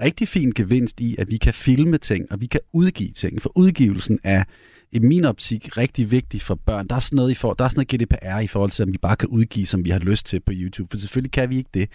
[0.00, 3.42] rigtig fin gevinst i, at vi kan filme ting, og vi kan udgive ting.
[3.42, 4.44] For udgivelsen er
[4.92, 6.86] i min optik rigtig vigtig for børn.
[6.88, 8.92] Der er sådan noget, i for, der er sådan noget GDPR i forhold til, om
[8.92, 10.88] vi bare kan udgive, som vi har lyst til på YouTube.
[10.90, 11.88] For selvfølgelig kan vi ikke det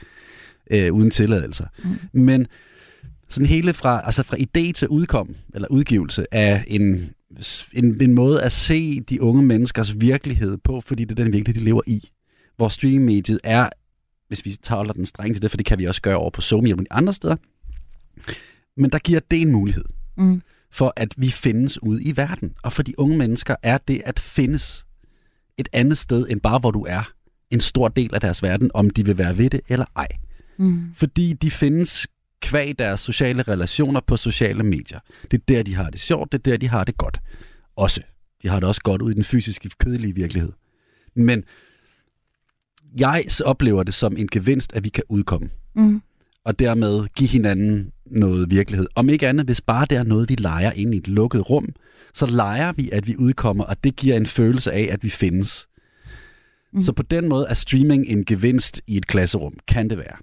[0.71, 1.65] øh, uden tilladelser.
[1.83, 2.21] Mm.
[2.21, 2.47] Men
[3.29, 7.09] sådan hele fra, altså fra idé til udkom, eller udgivelse, er en,
[7.73, 11.61] en, en måde at se de unge menneskers virkelighed på, fordi det er den virkelighed,
[11.61, 12.09] de lever i.
[12.57, 13.69] Hvor streamingmediet er,
[14.27, 16.41] hvis vi tager den streng til det, for det kan vi også gøre over på
[16.41, 17.35] Zoom og andre steder,
[18.77, 19.85] men der giver det en mulighed
[20.17, 20.41] Mm.
[20.71, 22.53] for, at vi findes ude i verden.
[22.63, 24.85] Og for de unge mennesker er det at findes
[25.57, 27.11] et andet sted, end bare hvor du er,
[27.51, 30.07] en stor del af deres verden, om de vil være ved det eller ej.
[30.57, 30.83] Mm.
[30.95, 32.07] Fordi de findes
[32.41, 34.99] kvæg deres sociale relationer på sociale medier.
[35.31, 37.21] Det er der, de har det sjovt, det er der, de har det godt.
[37.75, 38.01] Også.
[38.43, 40.51] De har det også godt ud i den fysiske, kødelige virkelighed.
[41.15, 41.43] Men
[42.99, 45.49] jeg oplever det som en gevinst, at vi kan udkomme.
[45.75, 46.01] Mm.
[46.45, 48.87] Og dermed give hinanden noget virkelighed.
[48.95, 51.69] Om ikke andet, hvis bare det er noget, vi leger ind i et lukket rum,
[52.13, 55.67] så leger vi, at vi udkommer, og det giver en følelse af, at vi findes.
[56.73, 56.81] Mm.
[56.81, 59.53] Så på den måde er streaming en gevinst i et klasserum.
[59.67, 60.17] Kan det være.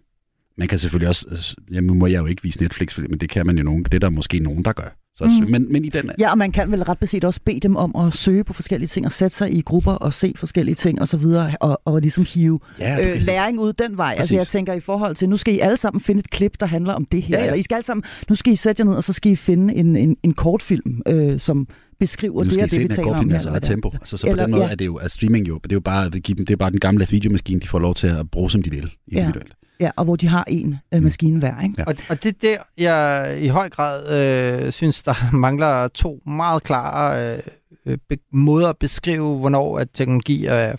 [0.59, 3.59] Man kan selvfølgelig også, jamen må jeg jo ikke vise Netflix, men det kan man
[3.59, 4.97] jo nogen, det er der måske nogen, der gør.
[5.16, 5.51] Så, Mm.
[5.51, 7.97] men, men i den, Ja, og man kan vel ret beset også bede dem om
[8.07, 11.09] at søge på forskellige ting og sætte sig i grupper og se forskellige ting og
[11.09, 14.14] så videre og, og ligesom hive ja, du øh, læring ud den vej.
[14.18, 14.37] Altså Præcis.
[14.37, 16.92] jeg tænker i forhold til, nu skal I alle sammen finde et klip, der handler
[16.92, 17.37] om det her.
[17.37, 17.47] Ja, ja.
[17.47, 19.37] Eller I skal alle sammen, nu skal I sætte jer ned, og så skal I
[19.37, 21.66] finde en, en, en kortfilm, øh, som
[22.01, 23.59] beskriver nu det skal og det, vi taler om det er.
[23.59, 23.90] tempo.
[23.94, 24.71] Altså, så på Eller- den måde ja.
[24.71, 27.07] er det jo, at streaming jo, det er jo bare, det er bare den gamle
[27.11, 29.49] videomaskine, de får lov til at bruge, som de vil, individuelt.
[29.49, 29.58] Ja,
[29.97, 31.75] og hvor de har en øh, maskine hver, ikke?
[31.79, 31.85] Ja.
[31.85, 36.62] Og, og det er der, jeg i høj grad øh, synes, der mangler to meget
[36.62, 37.38] klare øh,
[37.87, 40.77] øh, be- måder at beskrive, hvornår at teknologi er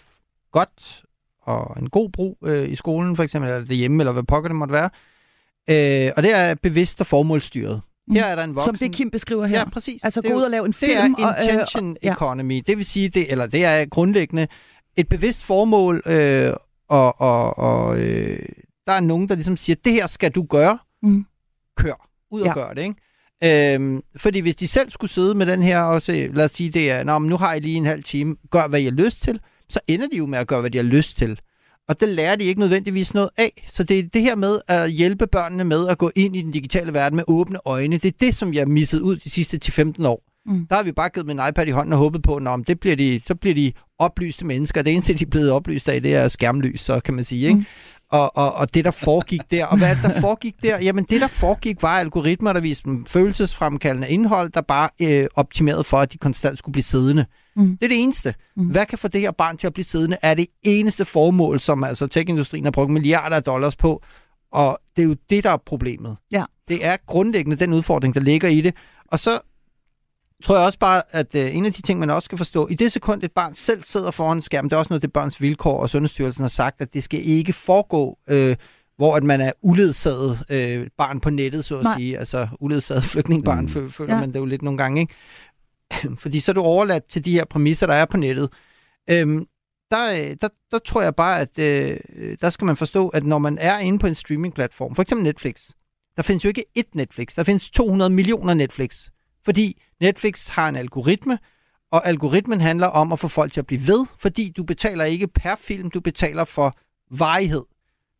[0.52, 1.04] godt
[1.42, 4.56] og en god brug øh, i skolen, for eksempel, eller derhjemme, eller hvad pokker det
[4.56, 4.90] måtte være.
[5.70, 7.82] Øh, og det er bevidst og formålsstyret.
[8.12, 8.66] Her er der en voksen...
[8.66, 9.58] Som det Kim beskriver her.
[9.60, 10.04] Ja, præcis.
[10.04, 11.16] altså Det er gå ud og lave en film.
[11.16, 12.14] det er og, øh, intention ja.
[12.14, 12.62] economy.
[12.68, 14.48] Det vil sige, det, eller det er grundlæggende
[14.98, 16.54] et bevidst formål, øh,
[16.90, 18.40] og, og, og øh,
[18.89, 20.78] der er nogen, der ligesom siger, det her skal du gøre.
[21.04, 21.25] Mm.
[21.78, 22.08] Kør.
[22.32, 22.54] Ud og Ja.
[22.54, 23.75] gør det, ikke?
[23.75, 26.69] Øhm, fordi hvis de selv skulle sidde med den her og se, lad os sige,
[26.69, 28.91] det er, Nå, men nu har I lige en halv time, gør hvad I har
[28.91, 31.39] lyst til, så ender de jo med at gøre, hvad de har lyst til.
[31.88, 33.67] Og det lærer de ikke nødvendigvis noget af.
[33.71, 36.52] Så det er det her med at hjælpe børnene med at gå ind i den
[36.52, 37.97] digitale verden med åbne øjne.
[37.97, 40.23] Det er det, som jeg har misset ud de sidste 10-15 år.
[40.45, 40.65] Mm.
[40.67, 42.80] Der har vi bare givet dem en iPad i hånden og håbet på, at det
[42.80, 44.82] bliver de, så bliver de oplyste mennesker.
[44.82, 47.47] Det eneste, de er blevet oplyst af, det er skærmlys, så kan man sige.
[47.47, 47.60] Ikke?
[47.60, 47.65] Mm.
[48.12, 49.65] Og, og, og det, der foregik der.
[49.65, 50.78] Og hvad er der foregik der?
[50.78, 55.84] Jamen, det, der foregik, var algoritmer, der viste dem følelsesfremkaldende indhold, der bare øh, optimerede
[55.84, 57.26] for, at de konstant skulle blive siddende.
[57.56, 57.78] Mm.
[57.78, 58.34] Det er det eneste.
[58.56, 58.65] Mm.
[58.65, 61.84] Hvad kan få det her barn til at blive siddende, er det eneste formål, som
[61.84, 64.04] altså tech-industrien har brugt milliarder af dollars på.
[64.52, 66.17] Og det er jo det, der er problemet.
[66.32, 66.43] Ja.
[66.67, 68.74] Det er grundlæggende den udfordring, der ligger i det.
[69.12, 69.39] Og så
[70.43, 72.73] tror jeg også bare, at øh, en af de ting, man også skal forstå, i
[72.75, 75.41] det sekund, et barn selv sidder foran en skærm, det er også noget, det børns
[75.41, 78.56] vilkår og Sundhedsstyrelsen har sagt, at det skal ikke foregå øh,
[78.97, 81.97] hvor at man er uledsaget øh, barn på nettet, så at Nej.
[81.97, 82.17] sige.
[82.19, 83.89] Altså uledsaget flygtningebarn, Mm.
[83.89, 84.15] føler Ja.
[84.15, 84.19] ja.
[84.19, 85.13] man det jo lidt nogle gange, ikke?
[86.21, 88.49] Fordi så er du overladt til de her præmisser, der er på nettet.
[89.10, 89.45] Øhm,
[89.91, 91.97] der, øh, der, der tror jeg bare, at øh,
[92.41, 95.69] der skal man forstå, at når man er inde på en streamingplatform, for eksempel Netflix,
[96.15, 99.08] der findes jo ikke ét Netflix, der findes 200 millioner Netflix.
[99.45, 101.39] Fordi Netflix har en algoritme,
[101.91, 105.28] og algoritmen handler om at få folk til at blive ved, fordi du betaler ikke
[105.28, 106.78] per film, du betaler for
[107.12, 107.63] varighed.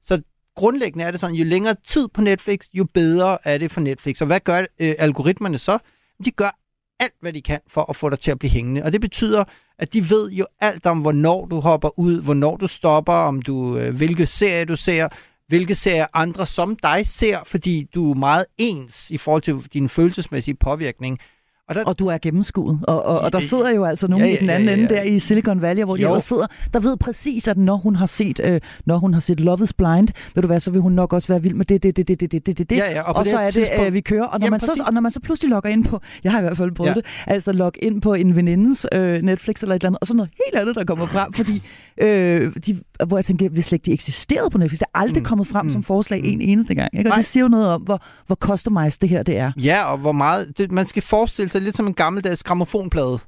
[0.01, 0.21] Så
[0.55, 4.21] grundlæggende er det sådan, jo længere tid på Netflix, jo bedre er det for Netflix.
[4.21, 5.77] Og hvad gør øh, algoritmerne så?
[6.25, 6.60] De gør
[6.99, 8.84] alt, hvad de kan for at få dig til at blive hængende.
[8.84, 9.43] Og det betyder,
[9.77, 13.77] at de ved jo alt om, hvornår du hopper ud, hvornår du stopper, om du
[13.77, 15.08] øh, hvilke serier du ser,
[15.50, 19.90] hvilke serier andre som dig ser, fordi du er meget ens i forhold til din
[19.90, 21.20] følelsesmæssige påvirkning.
[21.69, 21.84] Og, der...
[21.84, 22.79] og du er gennemskuet.
[22.84, 24.77] Og, og, og der sidder jo altså nogen ja, ja, i den anden ja, ja,
[24.77, 24.84] ja.
[24.84, 26.15] ende der i Silicon Valley, hvor de jo.
[26.15, 29.39] de sidder, der ved præcis, at når hun har set, øh, når hun har set
[29.39, 31.84] Love is Blind, ved du hvad, så vil hun nok også være vild med det,
[31.84, 34.01] det, det, det, det, det, det, ja, ja, og, og så er det, øh, vi
[34.01, 34.25] kører.
[34.25, 36.39] Og når, Jamen, man så, og når man så pludselig logger ind på, jeg har
[36.39, 36.93] i hvert fald prøvet ja.
[36.93, 40.13] det, altså log ind på en venindens øh, Netflix eller et eller andet, og så
[40.13, 41.63] noget helt andet, der kommer frem, fordi
[41.97, 45.21] øh, de, hvor jeg tænker, hvis slet ikke de eksisterede på Netflix, det er aldrig
[45.21, 45.25] mm.
[45.25, 45.71] kommet frem mm.
[45.71, 46.29] som forslag mm.
[46.29, 46.89] en eneste gang.
[46.97, 47.10] Ikke?
[47.10, 47.17] Og Nej.
[47.17, 49.51] det siger jo noget om, hvor, hvor customized det her det er.
[49.58, 53.19] Ja, og hvor meget, det, man skal forestille sig, lidt som en gammeldags gramofonplade,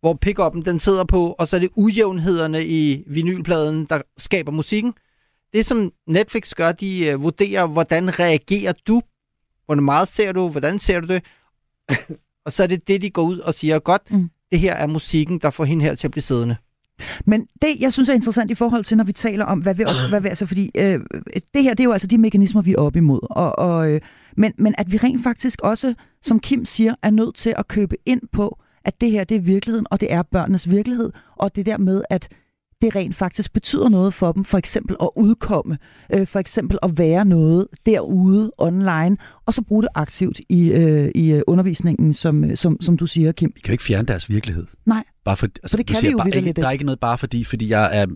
[0.00, 4.94] hvor pick-up'en den sidder på, og så er det ujævnhederne i vinylpladen, der skaber musikken.
[5.52, 9.02] Det, som Netflix gør, de øh, vurderer, hvordan reagerer du?
[9.66, 10.48] Hvor meget ser du?
[10.48, 11.24] Hvordan ser du det?
[12.44, 14.30] og så er det det, de går ud og siger, godt, mm.
[14.50, 16.56] det her er musikken, der får hende her til at blive siddende.
[17.26, 19.82] Men det, jeg synes er interessant i forhold til, når vi taler om, hvad vi
[19.82, 21.00] også, hvad vi, altså, fordi øh,
[21.54, 23.20] det her, det er jo altså de mekanismer, vi er oppe imod.
[23.22, 24.00] Og, og, øh,
[24.36, 27.96] men, men at vi rent faktisk også, som Kim siger, er nødt til at købe
[28.06, 31.66] ind på, at det her, det er virkeligheden, og det er børnenes virkelighed, og det
[31.66, 32.28] der med, at
[32.82, 35.78] det rent faktisk betyder noget for dem, for eksempel at udkomme,
[36.14, 41.10] øh, for eksempel at være noget derude online, og så bruge det aktivt i, øh,
[41.14, 43.52] i øh, undervisningen, som, øh, som, som du siger, Kim.
[43.54, 44.66] Vi kan jo ikke fjerne deres virkelighed.
[44.86, 45.04] Nej.
[45.24, 47.18] Bare for, altså, det kan siger vi jo bare, ikke, Der er ikke noget bare
[47.18, 48.06] fordi, fordi jeg er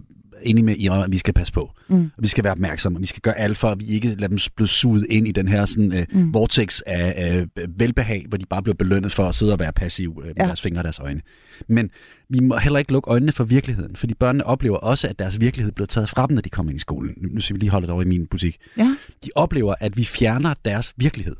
[0.42, 1.70] enig med Ira, at vi skal passe på.
[1.88, 2.10] Mm.
[2.18, 4.38] Vi skal være opmærksomme, og vi skal gøre alt for, at vi ikke lader dem
[4.56, 6.34] blive suget ind i den her sådan, uh, Mm.
[6.34, 10.10] vortex af uh, velbehag, hvor de bare bliver belønnet for at sidde og være passiv
[10.18, 10.46] uh, med Ja.
[10.46, 11.20] deres fingre og deres øjne.
[11.68, 11.90] Men
[12.30, 15.72] vi må heller ikke lukke øjnene for virkeligheden, fordi børnene oplever også, at deres virkelighed
[15.72, 17.14] bliver taget fra dem, når de kommer ind i skolen.
[17.16, 18.56] Nu, nu skal vi lige holde det over i min butik.
[18.78, 18.96] Ja.
[19.24, 21.36] De oplever, at vi fjerner deres virkelighed.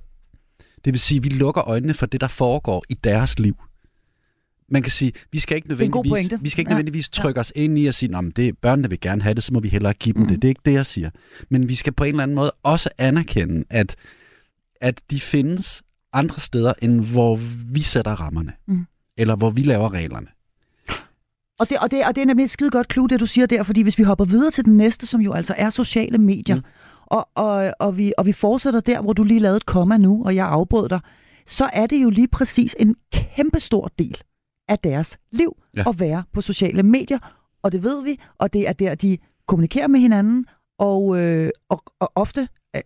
[0.85, 3.57] Det vil sige, at vi lukker øjnene for det, der foregår i deres liv.
[4.69, 6.75] Man kan sige, vi skal ikke er nødvendigvis, vi skal ikke Ja.
[6.75, 9.53] nødvendigvis trykke os ind i at sige, at det, børnene vil gerne have det, så
[9.55, 10.29] må vi hellere give dem Mm.
[10.29, 10.43] det.
[10.43, 11.11] Det er ikke det, jeg siger.
[11.51, 13.97] Men vi skal på en eller anden måde også anerkende, at,
[14.81, 17.37] at de findes andre steder, end hvor
[17.73, 18.53] vi sætter rammerne.
[18.69, 18.87] Mm.
[19.19, 20.27] Eller hvor vi laver reglerne.
[21.59, 23.47] Og det, og, det, og det er nemlig et skide godt clue, det du siger
[23.47, 26.57] der, fordi hvis vi hopper videre til den næste, som jo altså er sociale medier,
[26.57, 26.63] mm.
[27.07, 30.25] Og, og, og, vi, og vi fortsætter der, hvor du lige lavede et komma nu,
[30.25, 31.01] og jeg afbrød dig,
[31.47, 34.17] så er det jo lige præcis en kæmpe stor del
[34.69, 35.89] af deres liv ja.
[35.89, 37.19] At være på sociale medier,
[37.63, 40.47] og det ved vi, og det er der, de kommunikerer med hinanden,
[40.79, 42.83] og, øh, og, og ofte, øh,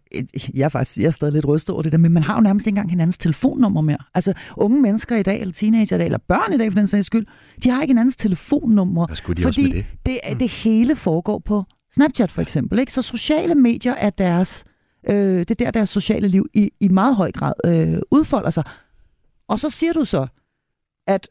[0.55, 2.41] jeg er faktisk jeg er stadig lidt rystet over det der, men man har jo
[2.41, 3.99] nærmest ikke engang hinandens telefonnummer mere.
[4.15, 6.87] Altså unge mennesker i dag, eller teenager i dag, eller børn i dag for den
[6.87, 7.27] sags skyld,
[7.65, 9.87] de har ikke hinandens telefonnumre, Hvad skulle de fordi også med det?
[10.07, 11.65] det, er- det hele foregår på
[11.95, 12.79] Snapchat for eksempel.
[12.79, 12.93] Ikke?
[12.93, 14.65] Så sociale medier er deres,
[15.09, 18.65] øh, det er der, deres sociale liv i, i meget høj grad øh, udfolder sig.
[19.49, 20.27] Og så siger du så,
[21.07, 21.29] at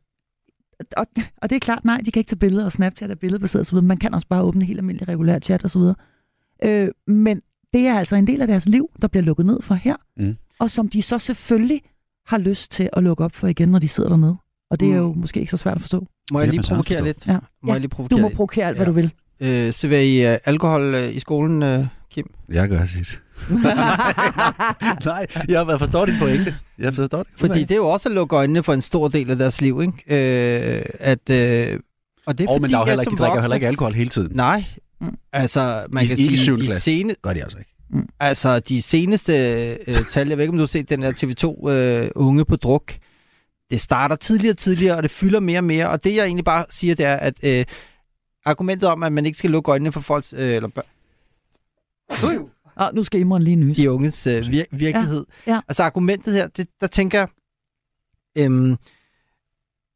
[0.98, 1.06] og,
[1.38, 3.82] og det er klart, nej, de kan ikke tage billeder, og Snapchat er billedbaseret osv.
[3.84, 5.82] Man kan også bare åbne helt almindelig regulær chat osv.
[6.64, 7.42] Øh, men
[7.74, 10.36] det er altså en del af deres liv, der bliver lukket ned for her, Mm.
[10.60, 11.82] og som de så selvfølgelig
[12.28, 14.38] har lyst til at lukke op for igen, når de sidder dernede.
[14.70, 14.98] Og det er Mm.
[14.98, 16.08] jo måske ikke så svært at forstå.
[16.32, 17.28] Må jeg lige provokere lidt?
[17.28, 17.34] Ja.
[17.34, 18.36] Må Ja, jeg lige Du provokere må lidt?
[18.36, 18.90] provokere alt, hvad Ja.
[18.92, 19.12] du vil.
[19.40, 22.32] Øh, serverer I uh, alkohol uh, i skolen, uh, Kim?
[22.50, 23.22] Jeg gør sit.
[25.06, 26.56] Nej, jeg forstår din pointe.
[26.80, 27.32] Jeg forstår det.
[27.38, 29.82] Fordi det er jo også at lukke øjnene for en stor del af deres liv,
[29.82, 30.78] ikke?
[30.78, 31.80] Øh, at, øh,
[32.26, 33.56] og det er oh, fordi, men der er jo heller ikke, de drikker voksne- heller
[33.56, 34.32] ikke alkohol hele tiden.
[34.36, 34.64] Nej,
[35.02, 35.18] Mm.
[35.34, 37.72] altså man I- kan ikke sige, de, sene, Gør de altså ikke.
[38.20, 39.34] altså de seneste
[39.88, 42.56] øh, tal, jeg ved ikke om du har set den der TV2 øh, unge på
[42.56, 42.94] druk,
[43.72, 46.46] det starter tidligere og tidligere, og det fylder mere og mere, og det jeg egentlig
[46.46, 47.66] bare siger, det er, at øh,
[48.46, 50.86] argumentet om, at man ikke skal lukke øjnene for folks, øh, eller børn,
[52.80, 53.78] Ah, nu skal Imran lige nys.
[53.78, 55.26] de unges øh, vir- virkelighed.
[55.48, 55.60] Ja, ja.
[55.68, 57.28] Altså argumentet her, det, der tænker jeg,
[58.38, 58.78] øhm,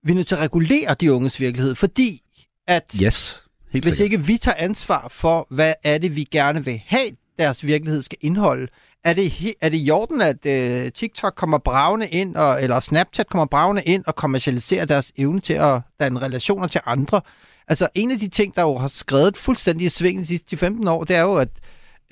[0.04, 2.22] vi er nødt til at regulere de unges virkelighed, fordi
[2.68, 4.14] at Yes, helt hvis sikkert.
[4.20, 8.18] ikke vi tager ansvar for, hvad er det, vi gerne vil have, deres virkelighed skal
[8.22, 8.68] indeholde,
[9.04, 13.28] er det, er det i orden, at øh, TikTok kommer bravende ind, og, eller Snapchat
[13.30, 17.22] kommer bravende ind og kommercialiserer deres evne til at danne relationer til andre?
[17.68, 20.88] Altså en af de ting, der jo har skrevet fuldstændig i sving de sidste 15
[20.88, 21.50] år, det er jo, at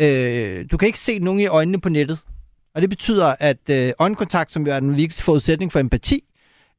[0.01, 2.17] øh, du kan ikke se nogen i øjnene på nettet.
[2.75, 6.23] Og det betyder, at øh, øjenkontakt, som jo er den vigtigste forudsætning for empati,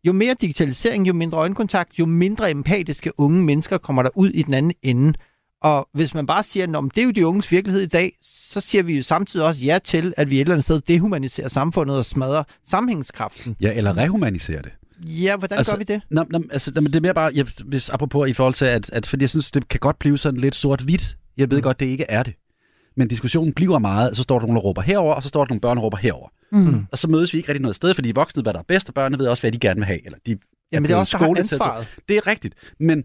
[0.04, 4.42] jo mere digitalisering, jo mindre øjenkontakt, jo mindre empatiske unge mennesker kommer der ud i
[4.42, 5.18] den anden ende.
[5.62, 8.60] Og hvis man bare siger, at det er jo de unges virkelighed i dag, så
[8.60, 11.96] siger vi jo samtidig også ja til, at vi et eller andet sted dehumaniserer samfundet
[11.96, 13.56] og smadrer sammenhængskraften.
[13.60, 14.72] Ja, eller rehumaniserer det.
[15.06, 16.00] Ja, hvordan altså, gør vi det?
[16.10, 18.90] Nå, nå, altså, nå, det er mere bare, jeg, hvis, apropos i forhold til, at,
[18.92, 21.16] at fordi jeg synes, det kan godt blive sådan lidt sort-hvidt.
[21.36, 21.62] Jeg ved mm.
[21.62, 22.34] godt, det ikke er det.
[22.96, 25.48] Men diskussionen bliver meget, så står der nogen, der råber herover, og så står der
[25.48, 26.28] nogle børn, der råber herover.
[26.52, 26.86] Mm.
[26.92, 28.88] Og så mødes vi ikke rigtig noget sted, fordi de voksne hvad der er bedst,
[28.88, 30.06] og børnene ved også, hvad de gerne vil have.
[30.06, 30.36] Eller de
[30.72, 31.86] Jamen det er også skole ansvaret.
[32.08, 32.54] Det er rigtigt.
[32.80, 33.04] Men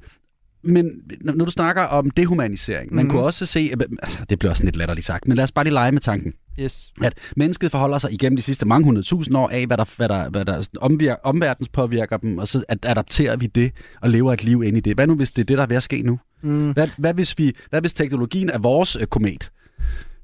[0.63, 3.11] men når du snakker om dehumanisering, man mm.
[3.11, 3.71] kunne også se,
[4.03, 6.33] altså, det bliver også lidt latterligt sagt, men lad os bare lige lege med tanken.
[6.59, 6.93] Yes.
[7.03, 10.29] At mennesket forholder sig igennem de sidste mange hundredtusind år af, hvad der, hvad der,
[10.29, 13.71] hvad der omvirker, omverdens påvirker dem, og så at adapterer vi det
[14.01, 14.95] og lever et liv ind i det.
[14.95, 16.19] Hvad nu, hvis det er det, der er ved at ske nu?
[16.43, 16.71] Mm.
[16.71, 19.51] Hvad, hvad, hvis vi, hvad hvis teknologien er vores øh, komet,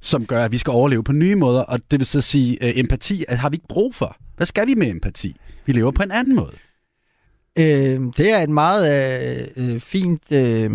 [0.03, 2.79] som gør, at vi skal overleve på nye måder, og det vil så sige, øh,
[2.79, 4.17] empati at har vi ikke brug for.
[4.37, 5.35] Hvad skal vi med empati?
[5.65, 6.53] Vi lever på en anden måde.
[7.59, 8.83] Øh, det er et meget
[9.57, 10.69] øh, øh, fint øh,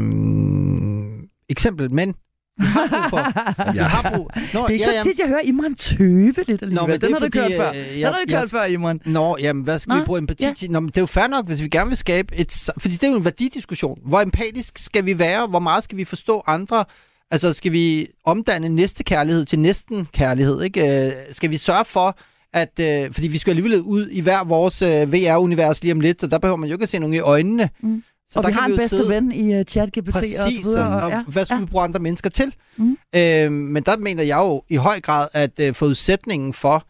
[1.48, 2.14] eksempel, men
[2.58, 3.32] vi har brug for.
[3.72, 4.30] Vi har brug.
[4.34, 6.74] Nå, det er ikke ja, så tit, jeg hører Imran tøve lidt alligevel.
[6.74, 7.68] Nå, men den har du kørt før.
[7.68, 9.00] Øh, den har du kørt før, Imran.
[9.04, 10.52] Nå, jamen, hvad skal Nå, vi bruge empati ja.
[10.56, 10.70] til?
[10.70, 12.70] Nå, men det er jo fair nok, hvis vi gerne vil skabe et...
[12.78, 13.98] Fordi det er jo en værdidiskussion.
[14.04, 15.46] Hvor empatisk skal vi være?
[15.46, 16.84] Hvor meget skal vi forstå andre?
[17.30, 20.62] Altså, skal vi omdanne næste kærlighed til næsten kærlighed?
[20.62, 21.06] Ikke?
[21.06, 22.18] Øh, skal vi sørge for,
[22.52, 26.24] at, øh, fordi vi skal alligevel ud i hver vores øh, VR-univers lige om lidt,
[26.24, 27.70] og der behøver man jo ikke at se nogen i øjnene.
[27.80, 28.02] Mm.
[28.30, 29.08] Så og der vi har vi en bedste sidde...
[29.08, 30.88] ven i uh, ChatGPT og så videre.
[30.88, 31.64] Og, og ja, hvad skulle ja.
[31.64, 32.54] vi bruge andre mennesker til?
[32.76, 32.98] Mm.
[33.14, 36.86] Øh, men der mener jeg jo i høj grad, at øh, forudsætningen for,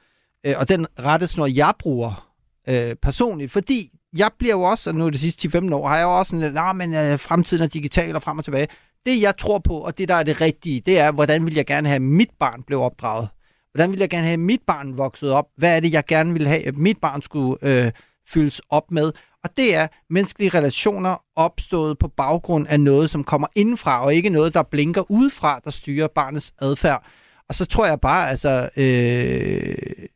[0.46, 2.28] øh, og den rettesnor, jeg bruger
[2.68, 6.04] øh, personligt, fordi jeg bliver jo også, og nu de sidste 10-15 år, har jeg
[6.04, 8.68] jo også sådan lidt, nej, men øh, fremtiden er digital og frem og tilbage.
[9.08, 11.66] Det jeg tror på, og det der er det rigtige, det er, hvordan vil jeg
[11.66, 13.28] gerne have, at mit barn blev opdraget?
[13.72, 15.46] Hvordan vil jeg gerne have, at mit barn voksede op?
[15.56, 17.92] Hvad er det, jeg gerne vil have, at mit barn skulle øh,
[18.28, 19.12] fyldes op med?
[19.44, 24.30] Og det er menneskelige relationer opstået på baggrund af noget, som kommer indenfra, og ikke
[24.30, 27.06] noget, der blinker udefra, der styrer barnets adfærd.
[27.48, 30.06] Og så tror jeg bare, altså, øh,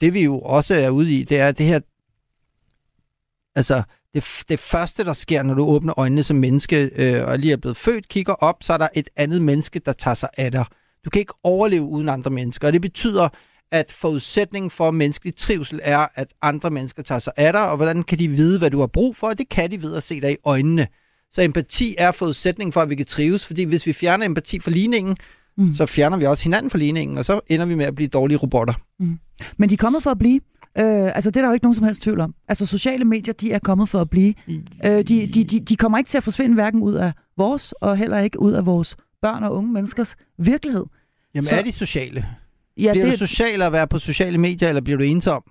[0.00, 1.80] det vi jo også er ude i, det er det her,
[3.56, 3.82] altså,
[4.14, 7.56] det, det første, der sker, når du åbner øjnene som menneske, øh, og lige er
[7.56, 10.64] blevet født, kigger op, så er der et andet menneske, der tager sig af dig.
[11.04, 13.28] Du kan ikke overleve uden andre mennesker, og det betyder,
[13.72, 18.02] at forudsætningen for menneskelig trivsel er, at andre mennesker tager sig af dig, og hvordan
[18.02, 20.20] kan de vide, hvad du har brug for, og det kan de ved at se
[20.20, 20.86] dig i øjnene.
[21.32, 24.70] Så empati er forudsætningen for, at vi kan trives, fordi hvis vi fjerner empati for
[24.70, 25.16] ligningen,
[25.56, 25.72] mm.
[25.72, 28.38] så fjerner vi også hinanden for ligningen, og så ender vi med at blive dårlige
[28.38, 28.74] robotter.
[28.98, 29.18] Mm.
[29.56, 30.40] Men de er kommet for at blive.
[30.78, 32.34] Øh, altså, det er der jo ikke nogen som helst tvivl om.
[32.48, 34.34] Altså, sociale medier, de er kommet for at blive.
[34.84, 37.96] Øh, de, de, de, de kommer ikke til at forsvinde hverken ud af vores, og
[37.96, 40.84] heller ikke ud af vores børn og unge menneskers virkelighed.
[41.34, 42.26] Jamen, så, er de sociale?
[42.76, 43.20] Ja, bliver det...
[43.20, 45.42] du social at være på sociale medier, eller bliver du ensom?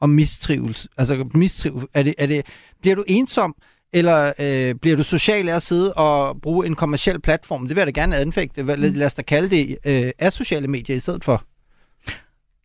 [0.00, 0.88] Og mistrives?
[0.98, 1.84] Altså, mistrives.
[1.94, 2.46] Er det, er det,
[2.80, 3.54] bliver du ensom,
[3.92, 7.68] eller øh, bliver du social af at sidde og bruge en kommersiel platform?
[7.68, 8.62] Det vil jeg da gerne anfægte.
[8.76, 11.44] Lad os da kalde det øh, asociale medier i stedet for.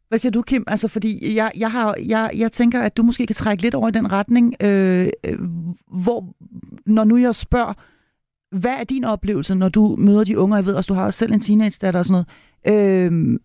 [0.09, 0.63] Hvad siger du, Kim?
[0.67, 3.87] Altså, fordi jeg, jeg, har, jeg, jeg tænker, at du måske kan trække lidt over
[3.89, 5.39] i den retning, øh, øh
[6.03, 6.35] hvor,
[6.85, 7.73] når nu jeg spørger,
[8.51, 10.55] hvad er din oplevelse, når du møder de unge?
[10.55, 12.25] Jeg ved også, du har også selv en teenage-datter og sådan
[12.65, 13.03] noget.
[13.03, 13.39] Øh,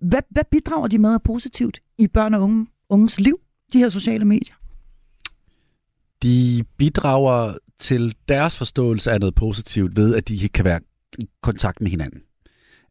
[0.00, 3.40] hvad, hvad bidrager de med positivt i børn og unge, unges liv,
[3.72, 4.54] de her sociale medier?
[6.22, 10.80] De bidrager til deres forståelse af noget positivt ved, at de kan være
[11.18, 12.20] i kontakt med hinanden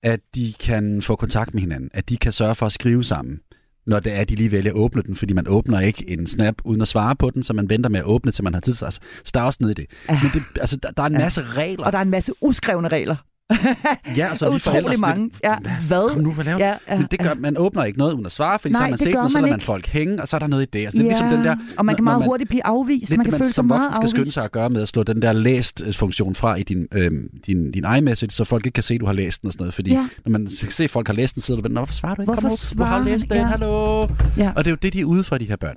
[0.04, 3.39] at de kan få kontakt med hinanden, at de kan sørge for at skrive sammen,
[3.86, 6.28] når det er, at de lige vælger at åbne den, fordi man åbner ikke en
[6.28, 8.62] snap uden at svare på den, så man venter med at åbne, til man har
[8.62, 8.84] tid.
[8.84, 9.92] Altså, så der er også noget i det.
[10.10, 10.20] Ja.
[10.24, 11.48] Men det, altså, der, der er en masse ja.
[11.48, 11.86] regler.
[11.86, 13.16] Og der er en masse uskrevne regler.
[14.18, 15.24] ja, altså, vi Utrolig mange.
[15.24, 15.56] Lidt, ja,
[15.88, 16.10] hvad?
[16.10, 18.60] Kom nu, hvad laver ja, ja, det gør, man åbner ikke noget uden at svare,
[18.60, 20.39] fordi Nej, så har man set den, så lader man folk hænge, og så er
[20.39, 20.80] der noget i det.
[20.80, 23.10] Altså, det er ligesom den der, og man kan meget man, hurtigt blive afvist.
[23.10, 23.98] Lidt, man kan man, føle sig meget afvist.
[23.98, 27.12] skal skynde sig at gøre med at slå den der læst-funktion fra i din, øh,
[27.46, 29.62] din, din iMessage, så folk ikke kan se, at du har læst den og sådan
[29.62, 29.74] noget.
[29.74, 30.08] Fordi ja.
[30.26, 32.22] når man kan se, at folk har læst den, så er du hvorfor svarer du
[32.22, 32.34] ikke?
[32.34, 33.46] Hvorfor Kom du har læst den, ja.
[33.46, 34.08] hallo?
[34.38, 34.52] Ja.
[34.56, 35.76] Og det er jo det, de er ude for, de her børn.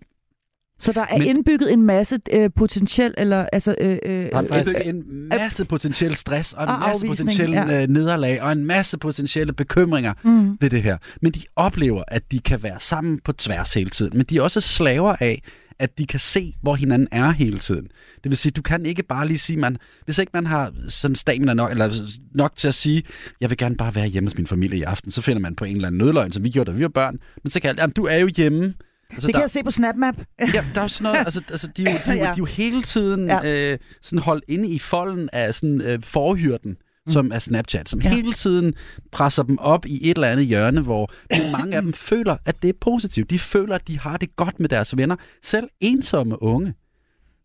[0.79, 3.75] Så der er Men, indbygget en masse øh, potentiel, eller altså...
[3.81, 7.83] Øh, øh, der er indbygget en masse potentiel stress, og en og masse potentiel ja.
[7.83, 10.59] øh, nederlag, og en masse potentielle bekymringer mm.
[10.61, 10.97] ved det her.
[11.23, 14.13] Men de oplever, at de kan være sammen på tværs hele tiden.
[14.17, 15.43] Men de er også slaver af,
[15.79, 17.89] at de kan se, hvor hinanden er hele tiden.
[18.25, 21.15] Det vil sige, du kan ikke bare lige sige, man, hvis ikke man har sådan
[21.15, 23.03] stamina nok, eller nok til at sige,
[23.41, 25.65] jeg vil gerne bare være hjemme hos min familie i aften, så finder man på
[25.65, 27.19] en eller anden nødløgn, som vi gjorde, da vi var børn.
[27.43, 28.75] Men så kan jeg, jamen, du er jo hjemme,
[29.11, 30.15] Altså, det kan der, jeg se på SnapMap.
[30.41, 32.23] ja, der er jo sådan noget, altså, altså de, er jo, de, ja.
[32.25, 33.73] de er jo hele tiden ja.
[33.73, 36.77] øh, sådan holdt inde i folden af sådan øh, forhyrten
[37.07, 37.13] mm.
[37.13, 38.09] som er Snapchat, som Ja.
[38.09, 38.75] hele tiden
[39.13, 41.13] presser dem op i et eller andet hjørne, hvor
[41.59, 43.31] mange af dem føler, at det er positivt.
[43.31, 45.17] De føler, at de har det godt med deres venner.
[45.43, 46.75] Selv ensomme unge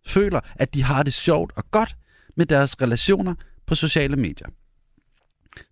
[0.07, 1.95] føler, at de har det sjovt og godt
[2.37, 3.33] med deres relationer
[3.67, 4.47] på sociale medier.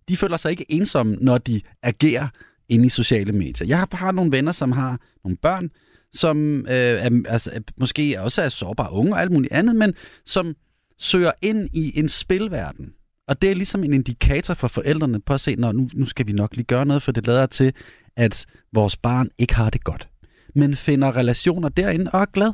[0.08, 2.28] De føler sig ikke ensomme, når de agerer
[2.70, 3.66] inde i sociale medier.
[3.66, 5.70] Jeg har nogle venner, som har nogle børn,
[6.12, 9.94] som øh, er, altså, måske også er sårbare unge og alt muligt andet, men
[10.26, 10.54] som
[10.98, 12.92] søger ind i en spilverden.
[13.28, 16.26] Og det er ligesom en indikator for forældrene på at se, når nu, nu skal
[16.26, 17.72] vi nok lige gøre noget, for det lader til,
[18.16, 20.08] at vores barn ikke har det godt.
[20.54, 22.52] Men finder relationer derinde og er glad.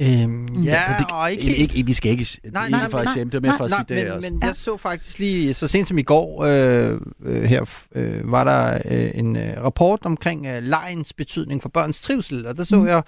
[0.00, 3.02] Øhm, ja, Og det, og ikke, ikke, ikke, vi skal ikke, Nej, nej, ikke for
[3.02, 4.30] nej, at det var mere nej, for at Nej, sige det men, også.
[4.30, 8.44] men jeg så faktisk lige, så sent som i går, øh, øh, her øh, var
[8.44, 12.76] der øh, en øh, rapport omkring øh, lejens betydning for børns trivsel, og der så
[12.76, 12.86] Mm.
[12.86, 13.02] jeg,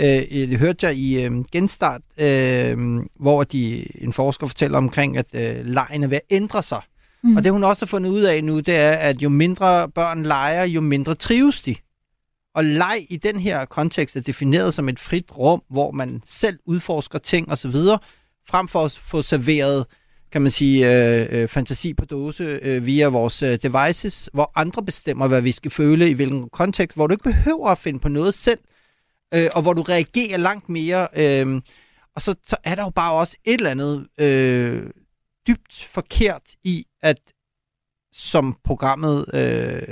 [0.00, 2.76] øh, det hørte jeg i øh, Genstart, øh,
[3.20, 6.80] hvor de, en forsker fortæller omkring, at øh, lejen er ved at ændre sig.
[7.24, 7.36] Mm.
[7.36, 10.22] Og det hun også har fundet ud af nu, det er, at jo mindre børn
[10.26, 11.74] leger, jo mindre trives de.
[12.54, 16.58] Og leg i den her kontekst er defineret som et frit rum, hvor man selv
[16.64, 17.74] udforsker ting osv.,
[18.48, 19.86] frem for at få serveret
[20.32, 24.82] kan man sige, øh, øh, fantasi på dåse øh, via vores øh, devices, hvor andre
[24.82, 28.08] bestemmer, hvad vi skal føle i hvilken kontekst, hvor du ikke behøver at finde på
[28.08, 28.58] noget selv,
[29.34, 31.08] øh, og hvor du reagerer langt mere.
[31.16, 31.60] Øh,
[32.14, 34.90] og så, så er der jo bare også et eller andet øh,
[35.48, 37.18] dybt forkert i, at
[38.12, 39.82] som programmet, øh,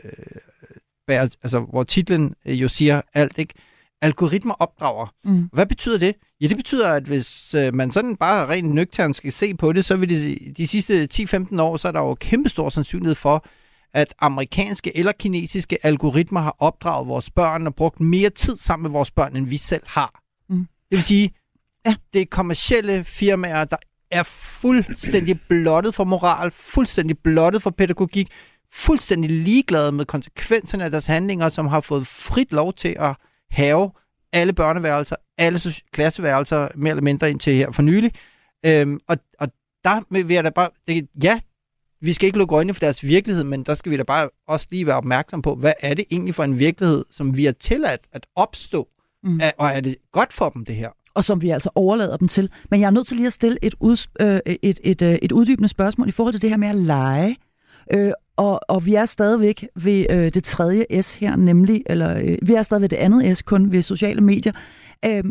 [1.10, 3.54] bærer, altså, hvor titlen øh, jo siger alt, ikke?
[4.02, 5.14] algoritmer opdrager.
[5.24, 5.48] Mm.
[5.52, 6.14] Hvad betyder det?
[6.40, 9.84] Ja, det betyder, at hvis øh, man sådan bare rent nøgtern skal se på det,
[9.84, 13.44] så vil det de sidste 10-15 år, så er der jo kæmpestor sandsynlighed for,
[13.94, 18.90] at amerikanske eller kinesiske algoritmer har opdraget vores børn og brugt mere tid sammen med
[18.90, 20.20] vores børn, end vi selv har.
[20.48, 20.58] Mm.
[20.90, 21.30] Det vil sige,
[21.86, 21.94] Ja.
[22.12, 23.76] det er kommercielle firmaer, der
[24.10, 28.28] er fuldstændig blottet for moral, fuldstændig blottet for pædagogik,
[28.72, 33.14] fuldstændig ligeglade med konsekvenserne af deres handlinger, som har fået frit lov til at
[33.50, 33.90] have
[34.32, 35.60] alle børneværelser, alle
[35.92, 38.12] klasseværelser, mere eller mindre indtil her for nylig.
[38.66, 39.48] Øhm, og, og
[39.84, 41.40] der vil jeg da bare, det, ja,
[42.00, 44.66] vi skal ikke lukke øjnene for deres virkelighed, men der skal vi da bare også
[44.70, 48.00] lige være opmærksom på, hvad er det egentlig for en virkelighed, som vi er tilladt
[48.12, 48.88] at opstå,
[49.22, 49.40] Mm.
[49.58, 50.90] og er det godt for dem, det her?
[51.14, 52.50] og som vi altså overlader dem til.
[52.70, 55.32] Men jeg er nødt til lige at stille et, ud, øh, et, et, øh, et
[55.32, 57.36] uddybende spørgsmål i forhold til det her med at lege.
[57.92, 62.38] Øh, og, og vi er stadigvæk ved øh, det tredje S her, nemlig, eller øh,
[62.42, 64.52] vi er stadig ved det andet S, kun ved sociale medier.
[65.04, 65.24] Øh,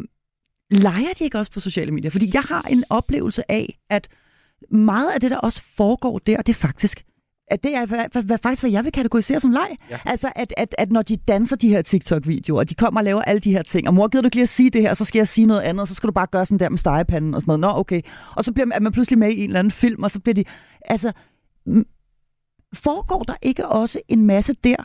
[0.72, 2.12] leger de ikke også på sociale medier?
[2.12, 4.08] Fordi jeg har en oplevelse af, at
[4.72, 7.06] meget af det, der også foregår der, det er faktisk
[7.52, 9.78] at det er faktisk, hvad jeg vil kategorisere som leg.
[9.90, 9.98] Ja.
[10.06, 13.22] Altså, at, at, at når de danser de her TikTok-videoer, og de kommer og laver
[13.22, 15.06] alle de her ting, og mor, gider du ikke lige at sige det her, så
[15.06, 17.34] skal jeg sige noget andet, og så skal du bare gøre sådan der med stegepanden
[17.34, 17.76] og sådan noget.
[17.76, 18.02] Nå, okay.
[18.36, 20.36] Og så bliver man, man pludselig med i en eller anden film, og så bliver
[20.36, 20.44] de...
[20.86, 21.12] Altså,
[22.74, 24.76] foregår der ikke også en masse der,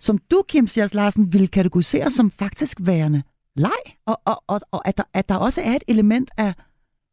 [0.00, 3.22] som du, Kim Sias Larsen, vil kategorisere som faktisk værende
[3.56, 3.70] leg?
[4.06, 6.54] Og, og, og, og at, der, at der også er et element af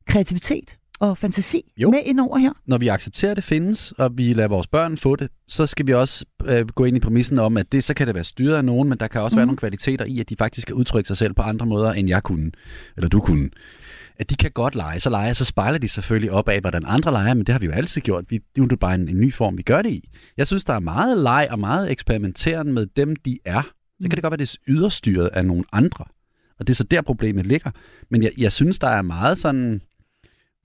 [0.08, 1.92] kreativitet og fantasi Jo.
[1.92, 2.52] med indover her?
[2.66, 5.88] når vi accepterer, at det findes, og vi lader vores børn få det, så skal
[5.88, 8.56] vi også øh, gå ind i præmissen om, at det så kan det være styret
[8.56, 9.38] af nogen, men der kan også mm.
[9.38, 9.50] være Mhm.
[9.50, 12.24] nogle kvaliteter i, at de faktisk kan udtrykke sig selv på andre måder, end jeg
[12.24, 12.52] kunne,
[12.98, 13.50] eller du kunne.
[14.22, 17.12] At de kan godt lege, så leger, så spejler de selvfølgelig op af, hvordan andre
[17.12, 18.26] leger, men det har vi jo altid gjort.
[18.30, 20.10] Vi, det er jo bare en, en ny form, vi gør det i.
[20.38, 23.62] Jeg synes, der er meget leg og meget eksperimenteren med dem, de er.
[24.02, 26.06] Så kan det godt være, det er yderstyret af nogle andre.
[26.60, 27.72] Og det er så der, problemet ligger.
[28.12, 29.82] Men jeg, jeg synes, der er meget sådan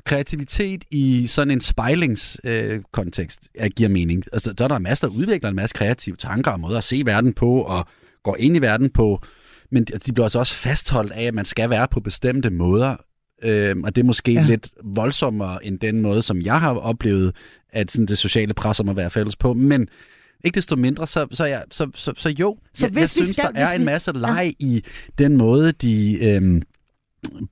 [0.04, 4.24] kreativitet i sådan en spejlingskontekst øh, kontekst, giver mening.
[4.32, 7.02] Altså, der er der masser, der udvikler en masse kreative tanker og måder at se
[7.04, 7.86] verden på, og
[8.24, 9.22] går ind i verden på.
[9.70, 12.96] Men de de bliver altså også fastholdt af, at man skal være på bestemte måder.
[13.44, 14.42] Øhm, og det er måske Ja.
[14.46, 17.34] lidt voldsommere end den måde, som jeg har oplevet,
[17.72, 19.54] at sådan det sociale presser mig at være fælles på.
[19.54, 19.88] Men
[20.44, 23.08] ikke desto mindre, så, så, jeg, så, så, så jo, Så jeg, hvis jeg vi
[23.08, 24.82] synes, skal- der er en vi- masse leg i
[25.18, 26.62] den måde, de øhm,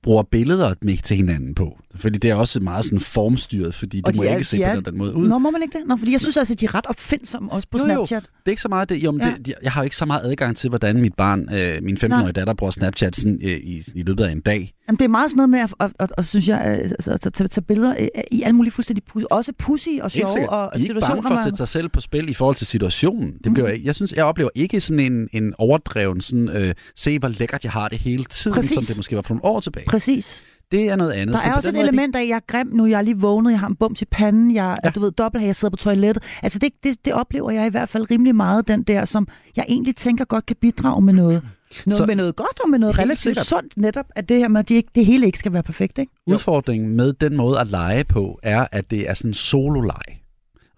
[0.03, 1.77] bruger billeder med til hinanden på.
[1.91, 4.57] Selvfølgelig, det er også meget sådan formstyret, fordi Og du må de er- ikke se
[4.57, 5.27] de på er- den, den måde ud.
[5.27, 5.87] Nå, må man ikke det?
[5.87, 8.05] Nå, fordi jeg synes altså, at de er ret opfindsomme også på Jo, jo.
[8.05, 8.23] Snapchat.
[8.23, 9.03] Det er ikke så meget det.
[9.03, 9.27] Jo, men Ja.
[9.27, 9.33] ja.
[9.45, 12.31] det, jeg har jo ikke så meget adgang til, hvordan mit barn, øh, min 15-årige
[12.33, 14.71] datter, bruger Snapchat sådan, øh, i, i løbet af en dag.
[14.87, 17.33] Jamen, det er meget sådan noget med at, at, at, at synes jeg, at, at,
[17.33, 17.95] tage, tage billeder
[18.31, 21.29] i alle mulige fuldstændig pussy, også pussy og sjove og De er ikke bange for
[21.29, 23.33] at sætte sig selv på spil i forhold til situationen.
[23.43, 23.87] Det bliver jeg, ikke.
[23.87, 27.71] jeg synes, jeg oplever ikke sådan en, en overdreven sådan, øh, se hvor lækkert jeg
[27.71, 28.73] har det hele tiden, Præcis.
[28.73, 29.85] som det måske var for nogle år tilbage.
[29.87, 30.43] Præcis.
[30.71, 31.33] Det er noget andet.
[31.33, 32.97] Der Så er på også et måde element af, at jeg er grim nu, jeg
[32.97, 34.77] er lige vågnet, jeg har en bums i panden, jeg.
[34.83, 34.89] Ja.
[34.89, 36.23] du ved, dobbelt jeg sidder på toilettet.
[36.43, 39.65] Altså det, det, det oplever jeg i hvert fald rimelig meget, den der, som jeg
[39.69, 41.41] egentlig tænker godt kan bidrage med noget.
[41.85, 43.45] Noget Så- med noget godt og med noget relativt sikkert.
[43.45, 45.97] sundt, netop at det her med, at de ikke, det hele ikke skal være perfekt,
[45.97, 46.11] ikke?
[46.27, 50.19] Udfordringen med den måde at lege på, er, at det er sådan en solo-leg.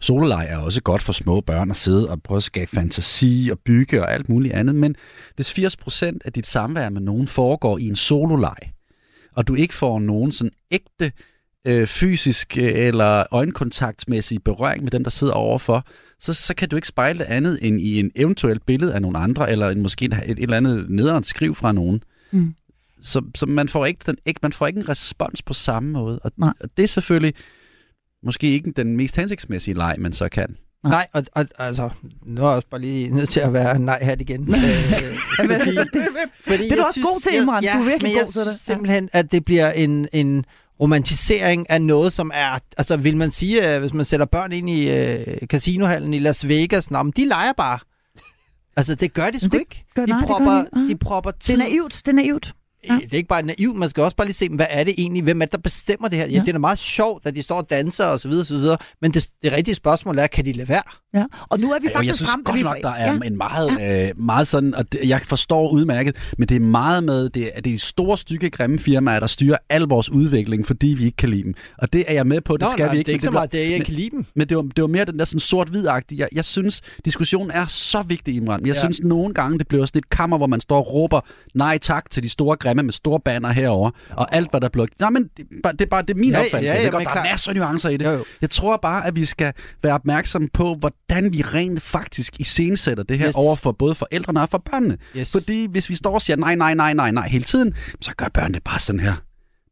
[0.02, 3.60] Sololeg er også godt for små børn at sidde og prøve at skabe fantasi og
[3.66, 4.96] bygge og alt muligt andet, men
[5.36, 8.56] hvis 80% af dit samvær med nogen foregår i en sololeg,
[9.36, 11.12] og du ikke får nogen sådan ægte
[11.68, 15.86] øh, fysisk øh, eller øjenkontaktmæssig berøring med dem, der sidder overfor,
[16.22, 19.18] så, så kan du ikke spejle det andet end i en eventuelt billede af nogle
[19.18, 22.04] andre, eller en, måske et, et eller andet nederen skriv fra nogen.
[22.32, 22.54] Mm.
[23.02, 26.20] Så, så man, får ikke den, ikke, man får ikke en respons på samme måde.
[26.20, 26.54] Og, Nej.
[26.60, 27.34] og det er selvfølgelig
[28.24, 30.56] måske ikke den mest hensigtsmæssige leg, man så kan.
[30.84, 30.92] Nej.
[30.92, 31.90] Nej, og, og altså,
[32.26, 34.42] nu er jeg også bare lige nødt til at være nej hat igen.
[34.54, 36.08] øh, altså, det-
[36.48, 37.64] fordi det er du også god til, Imran.
[37.64, 38.48] Jeg, Du er ja, virkelig men jeg god til det.
[38.48, 40.46] synes simpelthen, at det bliver en, en
[40.82, 42.60] romantisering af noget, som er...
[42.78, 46.48] Altså, vil man sige, at hvis man sætter børn ind i øh, casinohallen i Las
[46.48, 47.80] Vegas, nå, men de leger bare.
[48.78, 49.86] Altså, det gør de sgu det ikke.
[49.96, 50.68] gør- de, nej, det gør propper, de.
[50.74, 50.84] Nej.
[50.88, 51.54] de propper Det tid.
[51.54, 52.54] er naivt, det er naivt.
[52.88, 52.94] Ja.
[52.94, 53.00] Ja.
[53.00, 55.24] Det er ikke bare naivt, man skal også bare lige se, hvad er det egentlig,
[55.24, 56.26] hvem er det, der bestemmer det her?
[56.26, 56.40] Ja, Ja.
[56.40, 58.78] det er da meget sjovt, at de står og danser og så videre, så videre.
[59.02, 60.82] men det, det rigtige spørgsmål er, kan de lade være?
[61.14, 61.24] Ja.
[61.50, 62.44] Og nu er vi faktisk jeg synes frem...
[62.44, 63.14] godt nok, der er ja.
[63.24, 63.28] ja.
[63.28, 63.72] en meget,
[64.10, 67.48] øh, meget sådan, og det, jeg forstår udmærket, men det er meget med, det er,
[67.48, 71.18] det er de store, stykke, grimme firmaer, der styrer al vores udvikling, fordi vi ikke
[71.18, 71.54] kan lide dem.
[71.78, 73.06] Og det er jeg med på, det Nå, skal nej, vi ikke.
[73.08, 74.26] det er ikke så meget det, jeg men- ikke kan lide dem.
[74.36, 77.52] Men det var, det var mere den der sådan sort hvid jeg, jeg synes, diskussionen
[77.52, 78.60] er så vigtig, Imran.
[78.60, 78.74] Jeg Ja.
[78.74, 78.80] ja.
[78.80, 81.20] synes nogle gange, det bliver også lidt kammer, hvor man står og råber
[81.54, 84.86] nej tak til de store grimme med store banner herover og alt, hvad der bliver...
[85.00, 86.66] Nej, men det, er bare- det er bare det er min Ja, opfattelse.
[86.74, 88.06] ja, det ja, er godt, der er masser af nuancer i det.
[88.06, 88.26] Jo, jo.
[88.42, 89.54] Jeg tror bare, at vi skal
[89.84, 93.36] være opmærksomme på, hvordan vi rent faktisk iscenesætter det her Yes.
[93.36, 94.98] over for både forældrene og for børnene.
[95.18, 95.32] Yes.
[95.32, 98.26] Fordi hvis vi står og siger nej, nej, nej, nej, nej hele tiden, så gør
[98.34, 99.14] børnene bare sådan her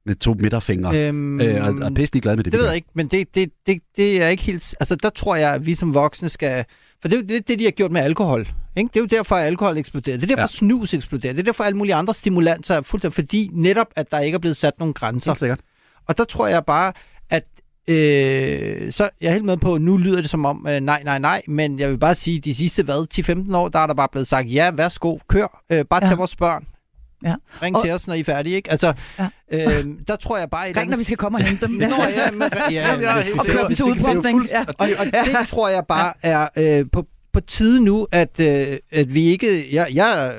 [0.06, 1.08] med to midterfingre.
[1.08, 2.52] Øhm, Øh, og, og er pisse glade med det.
[2.54, 4.76] Det ved jeg ikke, men det, det, det, det er ikke helt...
[4.80, 6.66] Altså, der tror jeg, at vi som voksne skal...
[7.06, 8.48] For det er jo det, det, de har gjort med alkohol.
[8.76, 8.90] Ikke?
[8.94, 10.18] Det er jo derfor, at alkohol eksploderer.
[10.18, 10.48] Det er derfor, ja.
[10.48, 11.34] Snus eksploderer.
[11.34, 14.36] Det er derfor, alle mulige andre stimulanser er fuldt af, fordi netop, at der ikke
[14.36, 15.32] er blevet sat nogle grænser.
[15.32, 15.60] Helt sikkert.
[16.08, 16.94] Og der tror jeg bare,
[17.30, 17.44] at
[17.88, 21.20] øh, så jeg er helt med på, nu lyder det som om, øh, nej, nej,
[21.20, 23.08] nej, men jeg vil bare sige, de sidste, hvad,
[23.50, 26.10] 10-15 år, der er der bare blevet sagt, ja, værsgo, kør, øh, bare Ja.
[26.10, 26.66] tag vores børn.
[27.26, 27.36] Ja.
[27.62, 28.72] Ring Og- til os, når I er færdige, ikke?
[28.72, 29.28] Altså, Ja.
[29.52, 30.70] øh, der tror jeg bare...
[30.70, 31.74] et Ring, når vi skal komme og hente dem.
[31.76, 34.46] Nå, ja, men, ja, er helt og køre dem til udpumpning.
[34.52, 34.66] Ja.
[34.80, 39.14] og, og det tror jeg bare er øh, på, på tide nu, at, øh, at
[39.14, 39.76] vi ikke...
[39.76, 40.36] Jeg, jeg,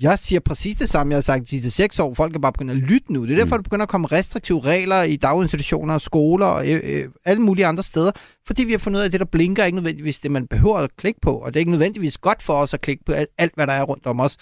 [0.00, 2.14] jeg siger præcis det samme, jeg har sagt de sidste seks år.
[2.14, 3.26] Folk er bare begyndt at lytte nu.
[3.26, 6.80] Det er derfor, der begynder at komme restriktive regler i daginstitutioner, og skoler og øh,
[6.84, 8.10] øh, alle mulige andre steder.
[8.46, 10.46] Fordi vi har fundet ud af, at det, der blinker, er ikke nødvendigvis det, man
[10.46, 11.32] behøver at klikke på.
[11.38, 13.82] Og det er ikke nødvendigvis godt for os at klikke på alt hvad der er
[13.82, 14.36] rundt om os.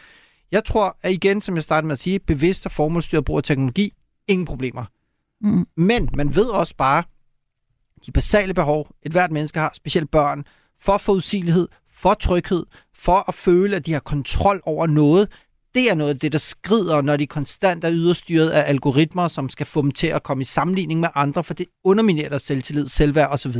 [0.52, 3.42] Jeg tror, at igen, som jeg startede med at sige, bevidst og formålstyret brug af
[3.42, 3.92] teknologi,
[4.28, 4.84] ingen problemer.
[5.40, 5.66] Mm.
[5.76, 7.02] Men man ved også bare,
[8.06, 10.44] de basale behov, et hvert menneske har, specielt børn,
[10.80, 15.28] for forudsigelighed, for tryghed, for at føle, at de har kontrol over noget,
[15.74, 19.48] det er noget af det, der skrider, når de konstant er yderstyret af algoritmer, som
[19.48, 22.88] skal få dem til at komme i sammenligning med andre, for det underminerer deres selvtillid,
[22.88, 23.56] selvværd osv.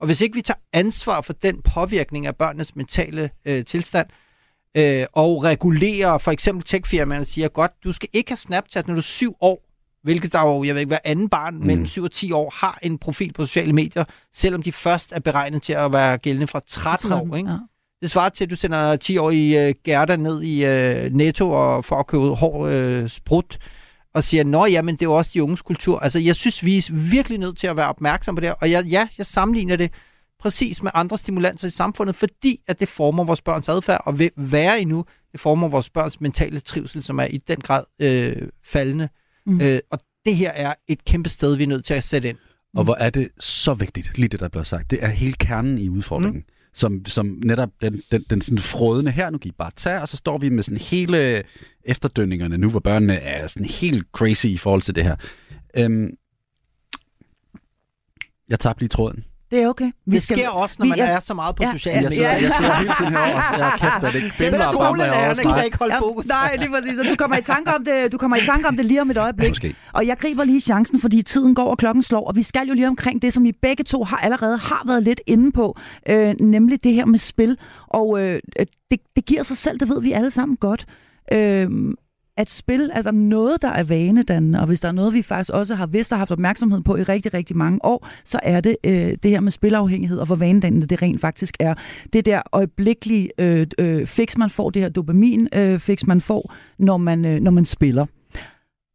[0.00, 4.25] Og hvis ikke vi tager ansvar for den påvirkning af børnenes mentale øh, tilstand, øh,
[5.12, 9.02] og regulerer, for eksempel techfirmaerne siger, godt, du skal ikke have Snapchat, når du er
[9.02, 9.66] syv år,
[10.06, 11.66] hvilket der jo, jeg ved ikke, hver anden barn mm.
[11.66, 14.04] mellem 7 og 10 år har en profil på sociale medier,
[14.34, 17.36] selvom de først er beregnet til at være gældende fra 13, 13 år.
[17.36, 17.50] Ikke?
[17.50, 17.56] Ja.
[18.02, 21.50] Det svarer til, at du sender 10 år i uh, Gerda ned i uh, Netto
[21.50, 23.58] og for at købe hård uh, sprut,
[24.14, 25.98] og siger, nå ja, men det er jo også de unges kultur.
[25.98, 28.84] Altså, jeg synes, vi er virkelig nødt til at være opmærksom på det, og jeg,
[28.84, 29.92] ja, jeg sammenligner det
[30.38, 34.30] præcis med andre stimulanser i samfundet, fordi at det former vores børns adfærd, og vil
[34.36, 39.08] være endnu, det former vores børns mentale trivsel, som er i den grad øh, faldende.
[39.46, 39.60] Mm.
[39.60, 42.38] Øh, og det her er et kæmpe sted, vi er nødt til at sætte ind.
[42.76, 44.90] Og hvor er det så vigtigt, lige det, der bliver sagt.
[44.90, 46.38] Det er hele kernen i udfordringen.
[46.38, 46.52] Mm.
[46.74, 50.08] Som, som netop den, den, den sådan frødende her, nu kan I bare tage, og
[50.08, 51.42] så står vi med sådan hele
[51.84, 55.16] efterdønningerne nu, hvor børnene er sådan helt crazy i forhold til det her.
[55.76, 56.10] Øhm,
[58.48, 59.24] jeg tabte lige tråden.
[59.50, 59.90] Det er okay.
[60.06, 62.12] Vi det sker også, når vi man er- er så meget på Ja, sociale Jeg
[62.12, 62.42] sidder, medier.
[62.48, 65.30] jeg sidder hele tiden herovre, og jeg er kæft, det ikke bimler og bamler jeg
[65.30, 66.26] også kan ikke holde fokus.
[66.26, 66.98] Nej, lige præcis.
[66.98, 69.10] Og du kommer i tanke om det, du kommer i tanke om det lige om
[69.10, 69.48] et øjeblik.
[69.50, 69.74] Måske.
[69.92, 72.74] Og jeg griber lige chancen, fordi tiden går, og klokken slår, og vi skal jo
[72.74, 75.76] lige omkring det, som I begge to har allerede har været lidt inde på,
[76.08, 77.56] øh, nemlig det her med spil.
[77.88, 78.40] Og øh,
[78.90, 80.86] det, det giver sig selv, det ved vi alle sammen godt.
[81.32, 81.68] Øh,
[82.36, 85.74] at spil, altså noget, der er vanedannende, og hvis der er noget, vi faktisk også
[85.74, 89.16] har vidst og haft opmærksomhed på i rigtig, rigtig mange år, så er det øh,
[89.22, 91.74] det her med spilafhængighed, og hvor vanedannende det rent faktisk er.
[92.12, 96.54] Det der øjeblikkelige øh, øh, fix, man får, det her dopamin øh, fix, man får,
[96.78, 98.06] når man, øh, når man spiller.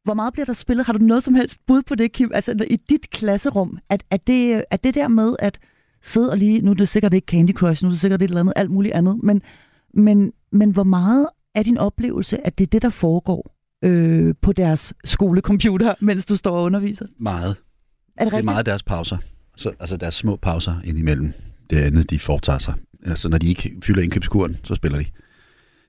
[0.04, 0.86] Hvor meget bliver der spillet?
[0.86, 2.32] Har du noget som helst bud på det, Kim?
[2.34, 5.60] Altså i dit klasserum, at, at, det, at det der med at
[6.02, 8.28] sidde og lige, nu er det sikkert ikke Candy Crush, nu er det sikkert et
[8.28, 9.42] eller andet, alt muligt andet, men,
[9.94, 14.54] men, men hvor meget er din oplevelse, at det er det, der foregår øh, på
[14.54, 17.06] deres skolecomputer, mens du står og underviser?
[17.20, 17.56] Meget.
[18.18, 19.18] Er det det er meget deres pauser.
[19.56, 21.34] Så, altså deres små pauser indimellem.
[21.70, 22.74] det andet, de foretager sig.
[23.06, 25.06] Altså, når de ikke fylder indkøbskuren, så spiller de.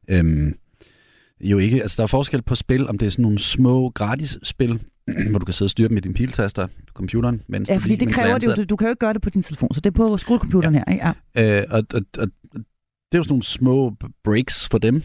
[0.09, 0.55] Øhm,
[1.41, 4.39] jo ikke, altså der er forskel på spil, om det er sådan nogle små gratis
[4.43, 4.81] spil,
[5.31, 7.43] hvor du kan sidde og styre dem med din piltaster på computeren.
[7.49, 9.31] Mens Ja, fordi det kræver det jo, du, du kan jo ikke gøre det på
[9.31, 11.13] din telefon, så det er på skolecomputeren her, ikke?
[11.35, 11.61] Ja.
[11.61, 12.29] Øh, og, og, og,
[13.13, 15.03] det er jo sådan nogle små breaks for dem,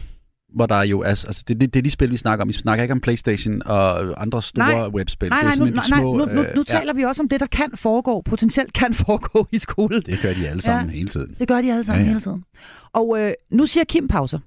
[0.54, 2.48] hvor der er jo, altså, altså det, det, det er de spil, vi snakker om.
[2.48, 4.88] Vi snakker ikke om Playstation og andre store Nej.
[4.88, 5.28] webspil.
[5.28, 7.28] Nej, er nej, nu, simpelthen nej, nu, små, nu, nu øh, taler vi også om
[7.28, 10.02] det, der kan foregå, potentielt kan foregå i skolen.
[10.08, 10.96] Ja, det gør de alle sammen ja.
[10.96, 11.36] hele tiden.
[11.38, 12.08] Det gør de alle sammen Ja, ja, ja.
[12.08, 12.44] hele tiden.
[12.92, 14.38] Og øh, nu siger Kim pauser.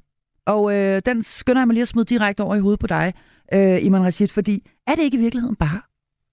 [0.45, 3.13] Og øh, den skynder jeg mig lige at smide direkte over i hovedet på dig,
[3.53, 5.81] øh, Iman Rashid, fordi er det ikke i virkeligheden bare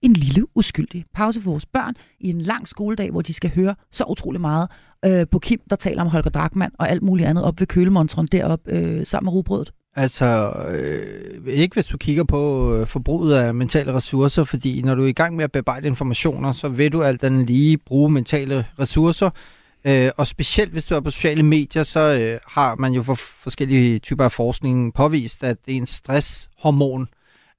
[0.01, 3.75] en lille uskyldig pause for vores børn i en lang skoledag, hvor de skal høre
[3.91, 4.67] så utrolig meget
[5.05, 8.27] øh, på Kim, der taler om Holger Drachmann og alt muligt andet op ved kølemontren
[8.31, 9.73] deroppe øh, sammen med rugbrødet?
[9.95, 15.03] Altså, øh, ikke hvis du kigger på øh, forbruget af mentale ressourcer, fordi når du
[15.03, 18.65] er i gang med at bearbejde informationer, så vil du alt andet lige bruge mentale
[18.79, 19.29] ressourcer.
[19.87, 23.15] Øh, og specielt hvis du er på sociale medier, så øh, har man jo for
[23.15, 27.07] forskellige typer af forskning påvist, at det er en stresshormon,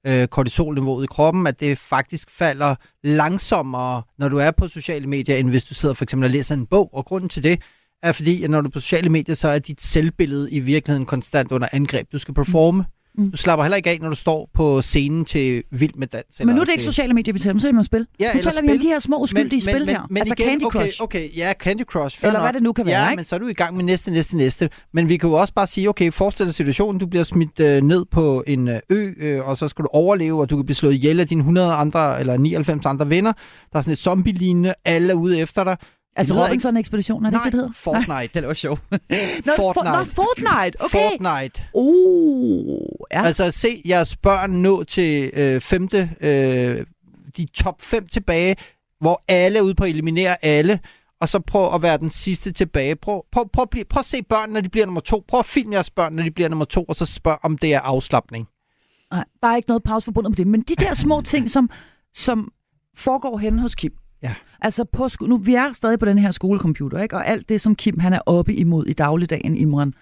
[0.07, 5.35] øh, kortisolniveauet i kroppen, at det faktisk falder langsommere, når du er på sociale medier,
[5.35, 6.89] end hvis du sidder for eksempel og læser en bog.
[6.93, 7.61] Og grunden til det
[8.03, 11.05] er fordi, at når du er på sociale medier, så er dit selvbillede i virkeligheden
[11.05, 12.11] konstant under angreb.
[12.11, 12.81] Du skal performe.
[12.81, 13.00] Mm.
[13.17, 16.25] Du slapper heller ikke af, når du står på scenen til Vild med Dans.
[16.39, 17.83] Men nu er det ikke til- sociale medier, vi taler om, så er det om
[17.83, 18.07] spil.
[18.19, 20.01] Ja, nu taler vi om de her små uskyldige spil her.
[20.15, 21.03] altså igen, Candy okay, Crush.
[21.03, 22.19] Okay, ja, Candy Crush.
[22.23, 22.41] Eller nok.
[22.43, 23.19] hvad det nu kan være, Ja, ikke?
[23.19, 24.69] men så er du i gang med næste, næste, næste.
[24.93, 27.81] Men vi kan jo også bare sige, okay, forestil dig situationen, du bliver smidt øh,
[27.81, 30.75] ned på en øh, ø, øh, og så skal du overleve, og du kan blive
[30.75, 33.33] slået ihjel af dine 100 andre, eller 99 andre venner.
[33.71, 35.77] Der er sådan et zombie-lignende, alle er ude efter dig.
[36.15, 37.73] Altså Robinson-ekspeditionen, er det Nej, ikke det, hedder?
[37.73, 38.39] Fortnite.
[38.39, 38.81] Det var sjovt.
[38.91, 38.97] Nå,
[39.55, 39.91] Fortnite.
[39.91, 41.09] Nå, Fortnite, okay.
[41.09, 41.63] Fortnite.
[41.73, 42.79] Uh,
[43.11, 43.23] ja.
[43.23, 46.85] Altså se jeres børn nå til øh, femte, øh,
[47.37, 48.55] de top fem tilbage,
[48.99, 50.79] hvor alle er ude på at eliminere alle,
[51.21, 52.95] og så prøv at være den sidste tilbage.
[52.95, 55.23] Prøv, prøv, prøv, blive, prøv at se børn, når de bliver nummer to.
[55.27, 57.73] Prøv at filme jeres børn, når de bliver nummer to, og så spørg, om det
[57.73, 58.47] er afslappning.
[59.11, 60.47] Nej, der er ikke noget pause forbundet med det.
[60.47, 61.69] Men de der små ting, som,
[62.13, 62.51] som
[62.95, 63.93] foregår henne hos Kim.
[64.23, 64.33] Ja.
[64.61, 67.15] Altså, på nu, vi er stadig på den her skolecomputer, ikke?
[67.15, 69.93] og alt det, som Kim han er oppe imod i dagligdagen, Imran.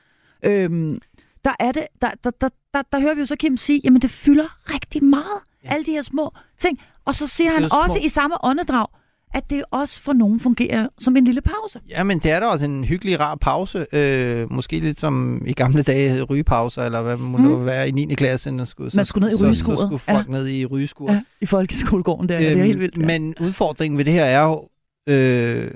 [0.46, 1.00] Øhm,
[1.46, 4.02] der, er det, der, der, der, der, der hører vi jo så Kim sige, jamen
[4.02, 5.70] det fylder rigtig meget, Ja.
[5.74, 6.80] alle de her små ting.
[7.06, 8.88] Og så siger er han små- også i samme åndedrag,
[9.34, 11.80] at det også for nogen fungerer som en lille pause.
[11.90, 13.86] Ja, men det er da også en hyggelig, rar pause.
[13.94, 17.66] Øh, måske lidt som i gamle dage rygepauser, eller hvad må Mm.
[17.66, 18.16] være i 9.
[18.16, 18.52] klasse.
[18.52, 19.80] Når skulle, Man skulle ned i så, rygeskuret.
[19.80, 20.32] Så skulle folk Ja.
[20.32, 21.14] ned i rygeskuret.
[21.14, 22.98] Ja, I folkeskolegården der, øhm, det er helt vildt.
[22.98, 23.06] Ja.
[23.06, 24.68] Men udfordringen ved det her er jo,
[25.08, 25.72] øh,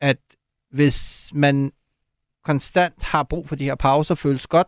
[0.00, 0.16] at
[0.70, 1.70] hvis man
[2.44, 4.66] konstant har brug for de her pauser, føles godt,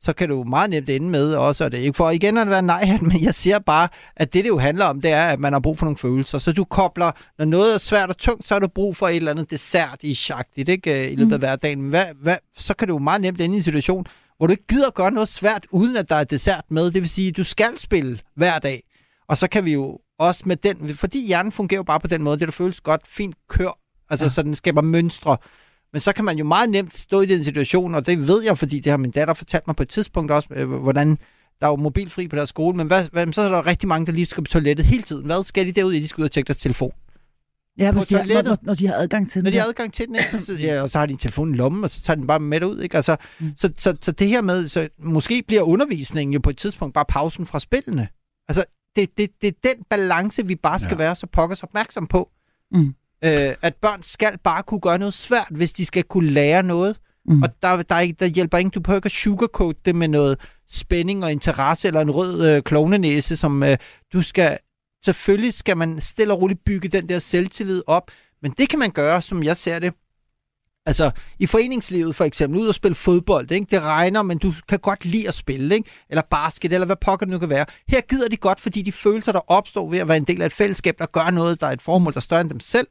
[0.00, 2.48] så kan du meget nemt ende med også, og det er ikke for igen at
[2.50, 5.40] være nej, men jeg siger bare, at det, det jo handler om, det er, at
[5.40, 6.38] man har brug for nogle følelser.
[6.38, 9.16] Så du kobler, når noget er svært og tungt, så har du brug for et
[9.16, 11.04] eller andet dessert i chagtigt, ikke?
[11.06, 11.40] øh, I løbet af Mm.
[11.40, 11.80] hverdagen.
[11.80, 14.66] Hvad, hvad, så kan du jo meget nemt ende i en situation, hvor du ikke
[14.66, 16.84] gider at gøre noget svært, uden at der er dessert med.
[16.90, 18.82] Det vil sige, at du skal spille hver dag.
[19.28, 22.22] Og så kan vi jo også med den, fordi hjernen fungerer jo bare på den
[22.22, 23.78] måde, det der føles godt, fint kør,
[24.10, 24.24] altså.
[24.24, 24.28] Ja.
[24.30, 25.36] så den skaber mønstre.
[25.92, 28.58] Men så kan man jo meget nemt stå i den situation, og det ved jeg,
[28.58, 31.08] fordi det har min datter fortalt mig på et tidspunkt også, øh, hvordan
[31.60, 34.06] der er jo mobilfri på deres skole, men hvad, hvad, så er der rigtig mange,
[34.06, 35.24] der lige skal på toilettet hele tiden.
[35.26, 36.00] Hvad skal de derud i?
[36.00, 36.92] De skal ud og tjekke deres telefon.
[37.78, 39.52] ja, på hvis de, har- når, når, når de har adgang til Når den.
[39.52, 41.56] de har adgang til den, ikke, så, ja, og så har de en telefon i
[41.56, 42.80] lommen, og så tager den bare med ud.
[42.80, 42.96] Ikke?
[42.96, 43.52] Altså, Mm.
[43.56, 47.04] så, så, så det her med, så måske bliver undervisningen jo på et tidspunkt bare
[47.08, 48.08] pausen fra spillene.
[48.48, 48.64] Altså,
[48.96, 50.98] det, det, det er den balance, vi bare skal ja.
[50.98, 52.30] være så pokkers opmærksom på.
[52.72, 52.94] Mm.
[53.24, 56.96] Øh, at børn skal bare kunne gøre noget svært, hvis de skal kunne lære noget.
[57.26, 57.42] Mm.
[57.42, 60.38] Og der, der, er der hjælper ikke, du behøver ikke at sugarcoat det med noget
[60.68, 63.76] spænding og interesse, eller en rød øh, klovnenæse, som øh,
[64.12, 64.58] du skal...
[65.04, 68.10] Selvfølgelig skal man stille og roligt bygge den der selvtillid op,
[68.42, 69.94] men det kan man gøre, som jeg ser det,
[70.88, 73.66] Altså, i foreningslivet for eksempel, ud og spille fodbold, ikke?
[73.70, 75.90] det regner, men du kan godt lide at spille, ikke?
[76.10, 77.66] eller basket, eller hvad pokker det nu kan være.
[77.88, 80.46] Her gider de godt, fordi de følelser, der opstår ved at være en del af
[80.46, 82.86] et fællesskab, der gør noget, der er et formål, der er større end dem selv,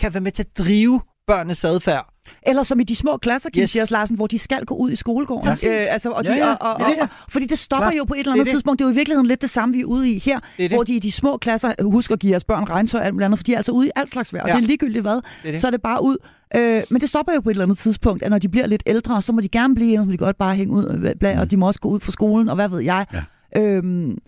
[0.00, 1.00] kan være med til at drive
[1.30, 2.06] børnenes adfærd.
[2.46, 3.72] Eller som i de små klasser, Kim Yes.
[3.72, 3.90] yes.
[3.90, 5.44] Larsen, hvor de skal gå ud i skolegården.
[5.50, 5.68] Præcis.
[5.68, 6.54] Øh, altså, og de, Ja, ja.
[6.54, 7.00] Og, og, Det og, det.
[7.02, 7.98] og, fordi det stopper Klart.
[7.98, 8.50] jo på et eller Det er andet det.
[8.52, 8.78] tidspunkt.
[8.78, 10.70] Det er jo i virkeligheden lidt det samme, vi er ude i her, Det det.
[10.70, 13.24] hvor de i de små klasser, husk at give jeres børn regntøj og alt muligt
[13.24, 14.54] andet, for de er altså ude i alt slags vejr, og Ja.
[14.56, 15.60] det er ligegyldigt hvad, Det det.
[15.60, 16.16] så er det bare ud.
[16.56, 18.82] Øh, men det stopper jo på et eller andet tidspunkt, at når de bliver lidt
[18.86, 21.34] ældre, så må de gerne blive, så må de godt bare hænge ud, og, bla,
[21.34, 21.40] Mm.
[21.40, 23.06] og de må også gå ud fra skolen, og hvad ved jeg.
[23.12, 23.60] Ja.
[23.60, 24.18] Øhm,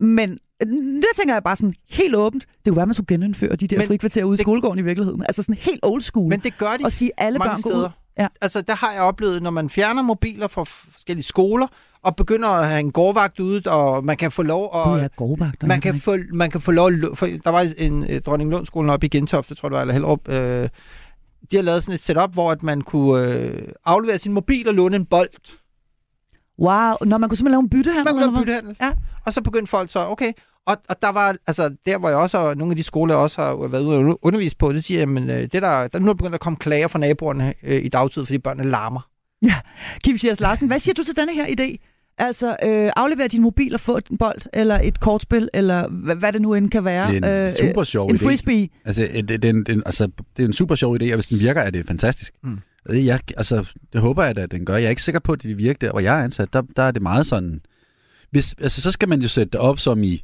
[0.00, 2.46] men det tænker jeg bare sådan helt åbent.
[2.64, 4.82] Det kunne være, man skulle genindføre de der Men frikvarterer ude i det- skolegården i
[4.82, 5.22] virkeligheden.
[5.22, 6.28] Altså sådan helt old school.
[6.28, 7.84] Men det gør de og sige, alle mange børn går steder.
[7.86, 7.90] ud.
[8.18, 8.26] Ja.
[8.40, 11.66] Altså, der har jeg oplevet, når man fjerner mobiler fra forskellige skoler,
[12.02, 14.94] og begynder at have en gårdvagt ude, og man kan få lov at...
[14.98, 15.66] Det er gårdvagter.
[15.66, 18.66] man kan, få, man kan få lov at for Der var en øh, Dronning Lund
[18.66, 20.28] skolen oppe i Gentofte, tror jeg det var, eller Hellerup.
[20.28, 20.68] Øh,
[21.50, 24.74] de har lavet sådan et setup, hvor at man kunne øh, aflevere sin mobil og
[24.74, 25.28] låne en bold.
[26.58, 28.04] Wow, når man kunne simpelthen lave en byttehandel?
[28.04, 28.40] Man kunne lave hvad?
[28.40, 28.76] byttehandel.
[28.82, 28.90] Ja.
[29.26, 30.32] Og så begyndte folk så, okay,
[30.66, 33.22] og, og der var, altså der hvor jeg også, og nogle af de skoler jeg
[33.22, 36.10] også har været ude og undervise på, det siger, jamen, øh, det der, der nu
[36.10, 39.08] er begyndt at komme klager fra naboerne øh, i dagtid, fordi børnene larmer.
[40.04, 41.95] Kim Sias Larsen, hvad siger du til denne her idé?
[42.18, 46.32] Altså, øh, aflevere din mobil og få en bold, eller et kortspil, eller hvad, hvad
[46.32, 47.12] det nu end kan være.
[47.12, 48.24] Det er en Øh, super sjov En idé.
[48.26, 48.68] frisbee.
[48.84, 51.26] Altså, det, det, er en, det, altså, det er en super sjov idé, og hvis
[51.28, 52.32] den virker, er det fantastisk.
[52.42, 52.50] Mm.
[52.50, 52.94] Mm.
[52.94, 54.76] Jeg, altså, det håber jeg, at den gør.
[54.76, 56.52] Jeg er ikke sikker på, at det virker der, hvor jeg er ansat.
[56.52, 57.60] Der, der er det meget sådan...
[58.30, 60.22] Hvis, altså, så skal man jo sætte det op som i,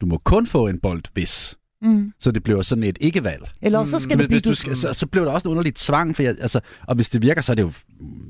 [0.00, 1.56] du må kun få en bold, hvis.
[1.82, 2.12] Mm.
[2.20, 3.42] Så det bliver sådan et ikke-valg.
[3.62, 4.34] Eller også så skal Men det blive...
[4.36, 6.60] hvis du Du, skal, så, så bliver der også en underligt tvang, for jeg, altså,
[6.86, 7.72] og hvis det virker, så er det jo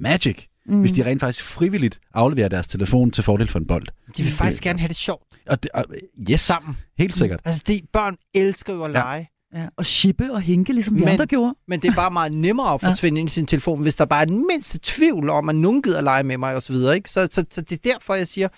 [0.00, 0.74] magic, mm.
[0.74, 0.80] mm.
[0.80, 3.86] hvis de rent faktisk frivilligt afleverer deres telefon til fordel for en bold.
[4.16, 5.84] De vil faktisk gerne have det sjovt Og det, og,
[6.30, 6.76] yes, sammen.
[6.98, 7.40] helt sikkert.
[7.44, 8.98] Altså, de børn elsker jo at Ja.
[8.98, 9.28] lege.
[9.54, 11.54] ja, og shippe og hinke, ligesom vi Men- andre gjorde.
[11.68, 12.88] Men det er bare meget nemmere at Ja.
[12.88, 15.82] forsvinde ind i sin telefon, hvis der bare er den mindste tvivl om, at nogen
[15.82, 16.74] gider lege med mig osv.
[16.94, 17.10] Ikke?
[17.10, 18.48] Så, så, så det er derfor, jeg siger,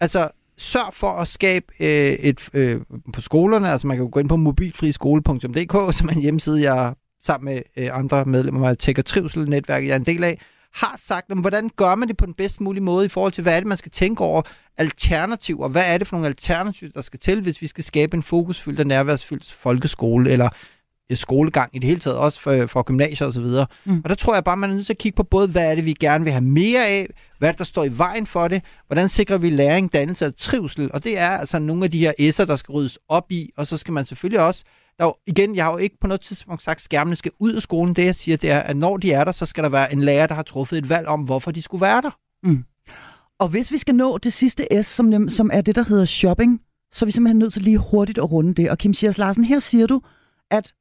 [0.00, 2.80] altså sørg for at skabe øh, et øh,
[3.12, 6.94] på skolerne, altså man kan jo gå ind på mobilfriskole.dk, som er en hjemmeside, jeg
[7.22, 10.40] sammen med øh, andre medlemmer af Tech og Trivsel netværket, jeg er en del af,
[10.74, 13.42] har sagt, om, hvordan gør man det på den bedst mulige måde i forhold til,
[13.42, 14.42] hvad er det, man skal tænke over
[14.78, 15.68] alternativer.
[15.68, 18.80] Hvad er det for nogle alternativer, der skal til, hvis vi skal skabe en fokusfyldt
[18.80, 20.48] og nærværsfyldt folkeskole, eller
[21.10, 23.46] øh, skolegang i det hele taget, også for, for gymnasier osv.
[23.46, 23.66] Mm.
[23.84, 24.00] Mm.
[24.04, 25.74] Og der tror jeg bare, man er nødt til at kigge på både, hvad er
[25.74, 27.06] det, vi gerne vil have mere af,
[27.38, 30.36] hvad er det, der står i vejen for det, hvordan sikrer vi læring, dannelse og
[30.36, 33.50] trivsel, og det er altså nogle af de her S'er, der skal ryddes op i,
[33.56, 34.64] og så skal man selvfølgelig også,
[34.98, 37.52] der jo, igen, jeg har jo ikke på noget tidspunkt sagt, at skærmene skal ud
[37.52, 37.96] af skolen.
[37.96, 40.02] Det jeg siger, det er, at når de er der, så skal der være en
[40.02, 42.18] lærer, der har truffet et valg om, hvorfor de skulle være der.
[42.42, 42.64] Mm.
[43.38, 46.60] Og hvis vi skal nå det sidste S, som, som er det, der hedder shopping,
[46.92, 48.70] så er vi simpelthen nødt til lige hurtigt at runde det.
[48.70, 50.02] Og Kim Sias Larsen, her siger du,
[50.50, 50.72] at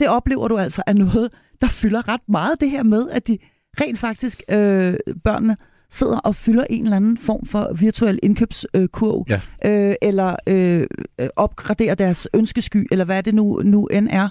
[0.00, 3.38] det oplever du altså er noget, der fylder ret meget det her med, at de
[3.80, 4.94] rent faktisk, øh,
[5.24, 5.56] børnene,
[5.90, 9.40] sidder og fylder en eller anden form for virtuel indkøbskurv, Ja.
[9.70, 10.86] øh, eller øh,
[11.20, 14.28] øh, opgraderer deres ønskesky, eller hvad det nu, nu end er.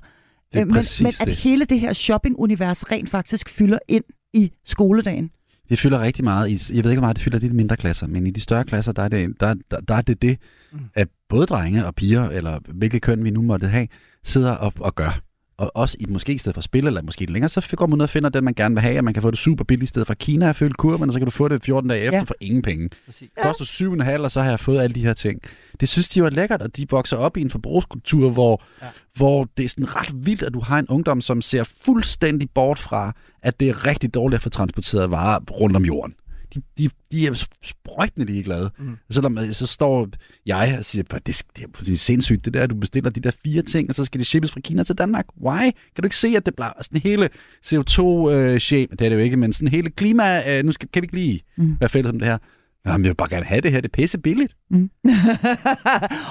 [0.51, 1.35] Det er Øh, men, præcis men at det.
[1.35, 4.03] hele det her shoppingunivers rent faktisk fylder ind
[4.33, 5.29] i skoledagen.
[5.69, 6.49] Det fylder rigtig meget.
[6.71, 8.41] I, jeg ved ikke, hvor meget det fylder i de mindre klasser, men i de
[8.41, 10.37] større klasser, der er det der, der, der, er det, det
[10.73, 10.79] Mm.
[10.93, 13.87] at både drenge og piger, eller hvilket køn vi nu måtte have,
[14.23, 15.19] sidder op og gør.
[15.59, 18.03] Og også i, måske i stedet for spil, eller måske længere, så går man ud
[18.03, 19.89] og finder det, man gerne vil have, og man kan få det super billigt i
[19.89, 22.17] stedet fra Kina at fylde kurven, og så kan du få det 14 dage efter
[22.17, 22.23] Ja.
[22.23, 22.89] for ingen penge.
[23.05, 23.29] Præcis.
[23.35, 25.41] Det koster 7,5, og så har jeg fået alle de her ting.
[25.79, 28.87] Det synes de var lækkert, og de vokser op i en forbrugskultur, hvor, ja.
[29.15, 32.79] hvor det er sådan ret vildt, at du har en ungdom, som ser fuldstændig bort
[32.79, 36.13] fra, at det er rigtig dårligt at få transporteret varer rundt om jorden.
[36.55, 38.71] De, de, de er sprøjtende ligeglade.
[38.77, 38.85] Mm.
[38.85, 38.97] Mm.
[39.11, 40.07] Selvom øh, så står
[40.45, 43.19] jeg og siger, "But det, det er fuldstændig sindssygt, det der, at du bestiller de
[43.19, 45.25] der fire ting, og så skal de shippes fra Kina til Danmark.
[45.45, 45.59] Why?
[45.61, 45.71] Kan
[46.01, 47.29] du ikke se, at det bliver sådan hele
[47.65, 51.05] CO2-shame, det er det jo ikke, men sådan hele klima, øh, nu skal, kan vi
[51.05, 51.77] ikke lige Mm.
[51.79, 52.37] være fælles om det her.
[52.85, 54.55] Jamen, jeg vil bare gerne have det her, det er pisse billigt.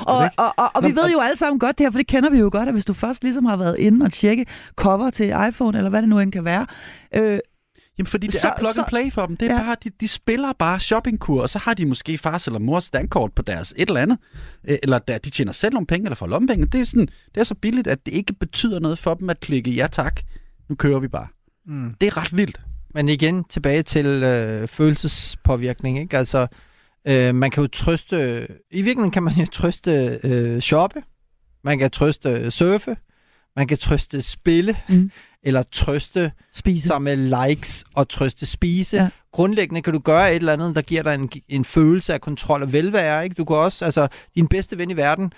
[0.06, 0.38] og, ikke?
[0.38, 2.30] og, og, og vi ved og- jo alle sammen godt det her, for det kender
[2.30, 4.46] vi jo godt, at hvis du først ligesom har været inde og tjekke
[4.76, 6.66] cover til iPhone, eller hvad det nu end kan være,
[7.14, 7.38] øh,
[7.98, 9.36] Jamen, fordi det Så- så, er plug så- and play for dem.
[9.36, 9.60] Det er Ja.
[9.60, 13.32] bare, de, de spiller bare shoppingkur, og så har de måske fars eller mors dankort
[13.32, 14.18] på deres et eller andet.
[14.68, 16.66] Øh, Eller der, de tjener selv nogle penge, eller får lommepenge.
[16.66, 19.40] Det er, sådan, det er så billigt, at det ikke betyder noget for dem at
[19.40, 20.20] klikke, ja tak,
[20.68, 21.26] nu kører vi bare.
[21.66, 21.94] Mm.
[22.00, 22.60] Det er ret vildt.
[22.94, 25.98] Men igen, tilbage til øh, følelsespåvirkning.
[26.00, 26.18] Ikke?
[26.18, 26.46] Altså,
[27.08, 28.46] øh, man kan jo trøste...
[28.70, 31.02] I virkeligheden kan man jo trøste øh, shoppe.
[31.64, 32.96] Man kan trøste øh, surfe.
[33.56, 34.76] Man kan trøste spille.
[34.88, 35.10] Mm.
[35.42, 36.86] Eller trøste spise.
[36.86, 37.16] sig med
[37.48, 38.96] likes og trøste spise.
[38.96, 39.08] Ja.
[39.32, 42.62] Grundlæggende kan du gøre et eller andet, der giver dig en, en følelse af kontrol
[42.62, 43.24] og velvære.
[43.24, 43.34] Ikke?
[43.34, 43.84] Du kan også...
[43.84, 45.32] Altså, din bedste ven i verden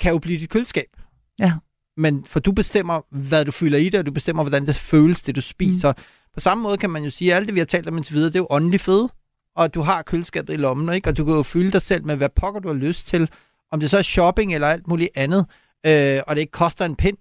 [0.00, 0.96] kan jo blive dit køleskab.
[1.38, 1.52] Ja.
[1.96, 5.22] Men for du bestemmer, hvad du fylder i det, og du bestemmer, hvordan det føles,
[5.22, 5.92] det du spiser.
[5.92, 6.02] Mm.
[6.34, 8.14] På samme måde kan man jo sige, at alt det, vi har talt om indtil
[8.14, 9.08] videre, det er jo åndelig føde.
[9.56, 11.08] Og du har køleskabet i lommen, ikke?
[11.08, 13.30] og du kan jo fylde dig selv med, hvad pokker du har lyst til.
[13.72, 15.46] Om det så er shopping eller alt muligt andet,
[15.86, 17.16] øh, og det ikke koster en pind,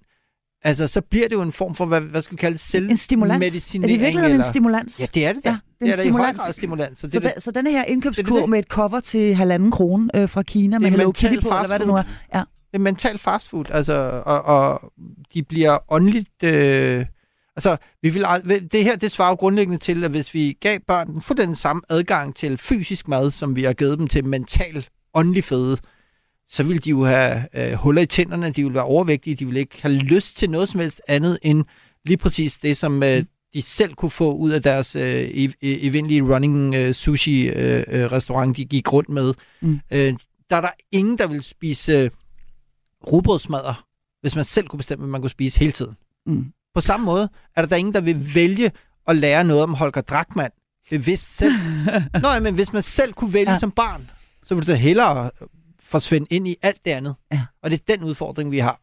[0.63, 2.97] altså så bliver det jo en form for, hvad, hvad skal vi kalde selv en
[2.97, 3.45] stimulans.
[3.45, 4.37] Er det virkeligheden eller...
[4.37, 4.99] en stimulans?
[4.99, 5.49] Ja, det er det da.
[5.49, 6.55] Ja, det er, det er da i stimulans.
[6.55, 6.99] stimulans.
[6.99, 8.49] Så det, Så, da, så denne her indkøbskur Det det.
[8.49, 11.79] med et cover til halvanden krone øh, fra Kina med Hello Kitty på, eller hvad
[11.79, 12.03] det nu er.
[12.33, 12.39] Ja.
[12.39, 14.91] det er mental fastfood, altså, og, og
[15.33, 16.43] de bliver åndeligt...
[16.43, 17.05] Øh,
[17.55, 18.25] altså, vi vil,
[18.71, 21.81] det her, det svarer jo grundlæggende til, at hvis vi gav børn for den samme
[21.89, 25.77] adgang til fysisk mad, som vi har givet dem til mental, åndelig føde,
[26.47, 29.59] så ville de jo have øh, huller i tænderne, de ville være overvægtige, de ville
[29.59, 31.65] ikke have lyst til noget som helst andet end
[32.05, 33.23] lige præcis det, som øh,
[33.53, 38.11] de selv kunne få ud af deres øh, ev- evindelige running øh, sushi øh, øh,
[38.11, 39.33] restaurant, de gik rundt med.
[39.61, 39.79] Mm.
[39.91, 40.13] Øh,
[40.49, 42.09] der er der ingen, der vil spise øh,
[43.11, 43.85] rugbrødsmadder,
[44.21, 45.95] hvis man selv kunne bestemme, hvad man kunne spise hele tiden.
[46.25, 46.45] Mm.
[46.75, 48.71] På samme måde er der, der ingen, der vil vælge
[49.07, 50.51] at lære noget om Holger Drachmann
[50.89, 51.53] bevidst selv.
[52.23, 53.59] Nå, men hvis man selv kunne vælge ja.
[53.59, 54.09] Som barn,
[54.43, 55.31] så ville det hellere
[55.93, 57.15] forsvinde ind i alt det andet.
[57.31, 57.41] Ja.
[57.63, 58.79] Og det er den udfordring, vi har.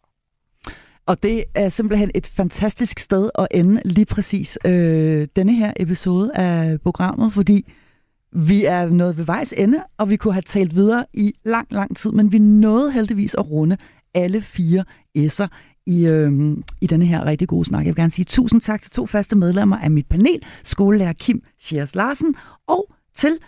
[1.07, 6.37] Og det er simpelthen et fantastisk sted at ende lige præcis øh, denne her episode
[6.37, 7.73] af programmet, fordi
[8.33, 11.97] vi er nået ved vejs ende, og vi kunne have talt videre i lang, lang
[11.97, 13.77] tid, men vi nåede heldigvis at runde
[14.15, 14.85] alle fire
[15.19, 15.49] S'er
[15.87, 17.81] i, øh, i denne her rigtig gode snak.
[17.81, 21.43] Jeg vil gerne sige tusind tak til to faste medlemmer af mit panel, skolelærer Kim
[21.59, 22.35] Schiers Larsen,
[22.69, 23.39] og til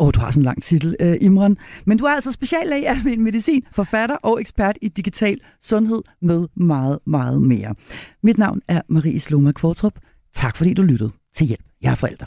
[0.00, 1.56] Åh, oh, du har sådan en lang titel, uh, Imran.
[1.86, 6.48] Men du er altså speciallæge i almen medicin, forfatter og ekspert i digital sundhed med
[6.56, 7.74] meget, meget mere.
[8.22, 9.98] Mit navn er Marie Sloma Kvartrup.
[10.34, 11.64] Tak fordi du lyttede til Hjælp.
[11.82, 12.26] Jeg er forælder.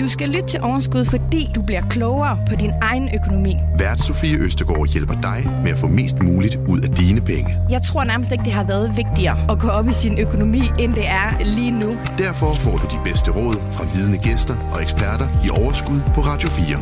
[0.00, 3.56] Du skal lytte til Overskud, fordi du bliver klogere på din egen økonomi.
[3.78, 7.56] Vært Sofie Østegård hjælper dig med at få mest muligt ud af dine penge.
[7.70, 10.94] Jeg tror nærmest ikke, det har været vigtigere at gå op i sin økonomi, end
[10.94, 11.96] det er lige nu.
[12.18, 16.48] Derfor får du de bedste råd fra vidende gæster og eksperter i Overskud på Radio
[16.48, 16.78] 4.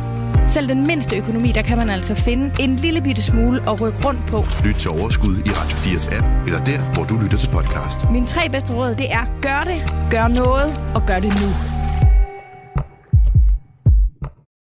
[0.49, 3.99] Selv den mindste økonomi, der kan man altså finde en lille bitte smule at rykke
[4.07, 4.45] rundt på.
[4.65, 8.11] Lyt til Overskud i Radio 4's app, eller der, hvor du lytter til podcast.
[8.11, 11.49] Mine tre bedste råd, det er gør det, gør noget og gør det nu.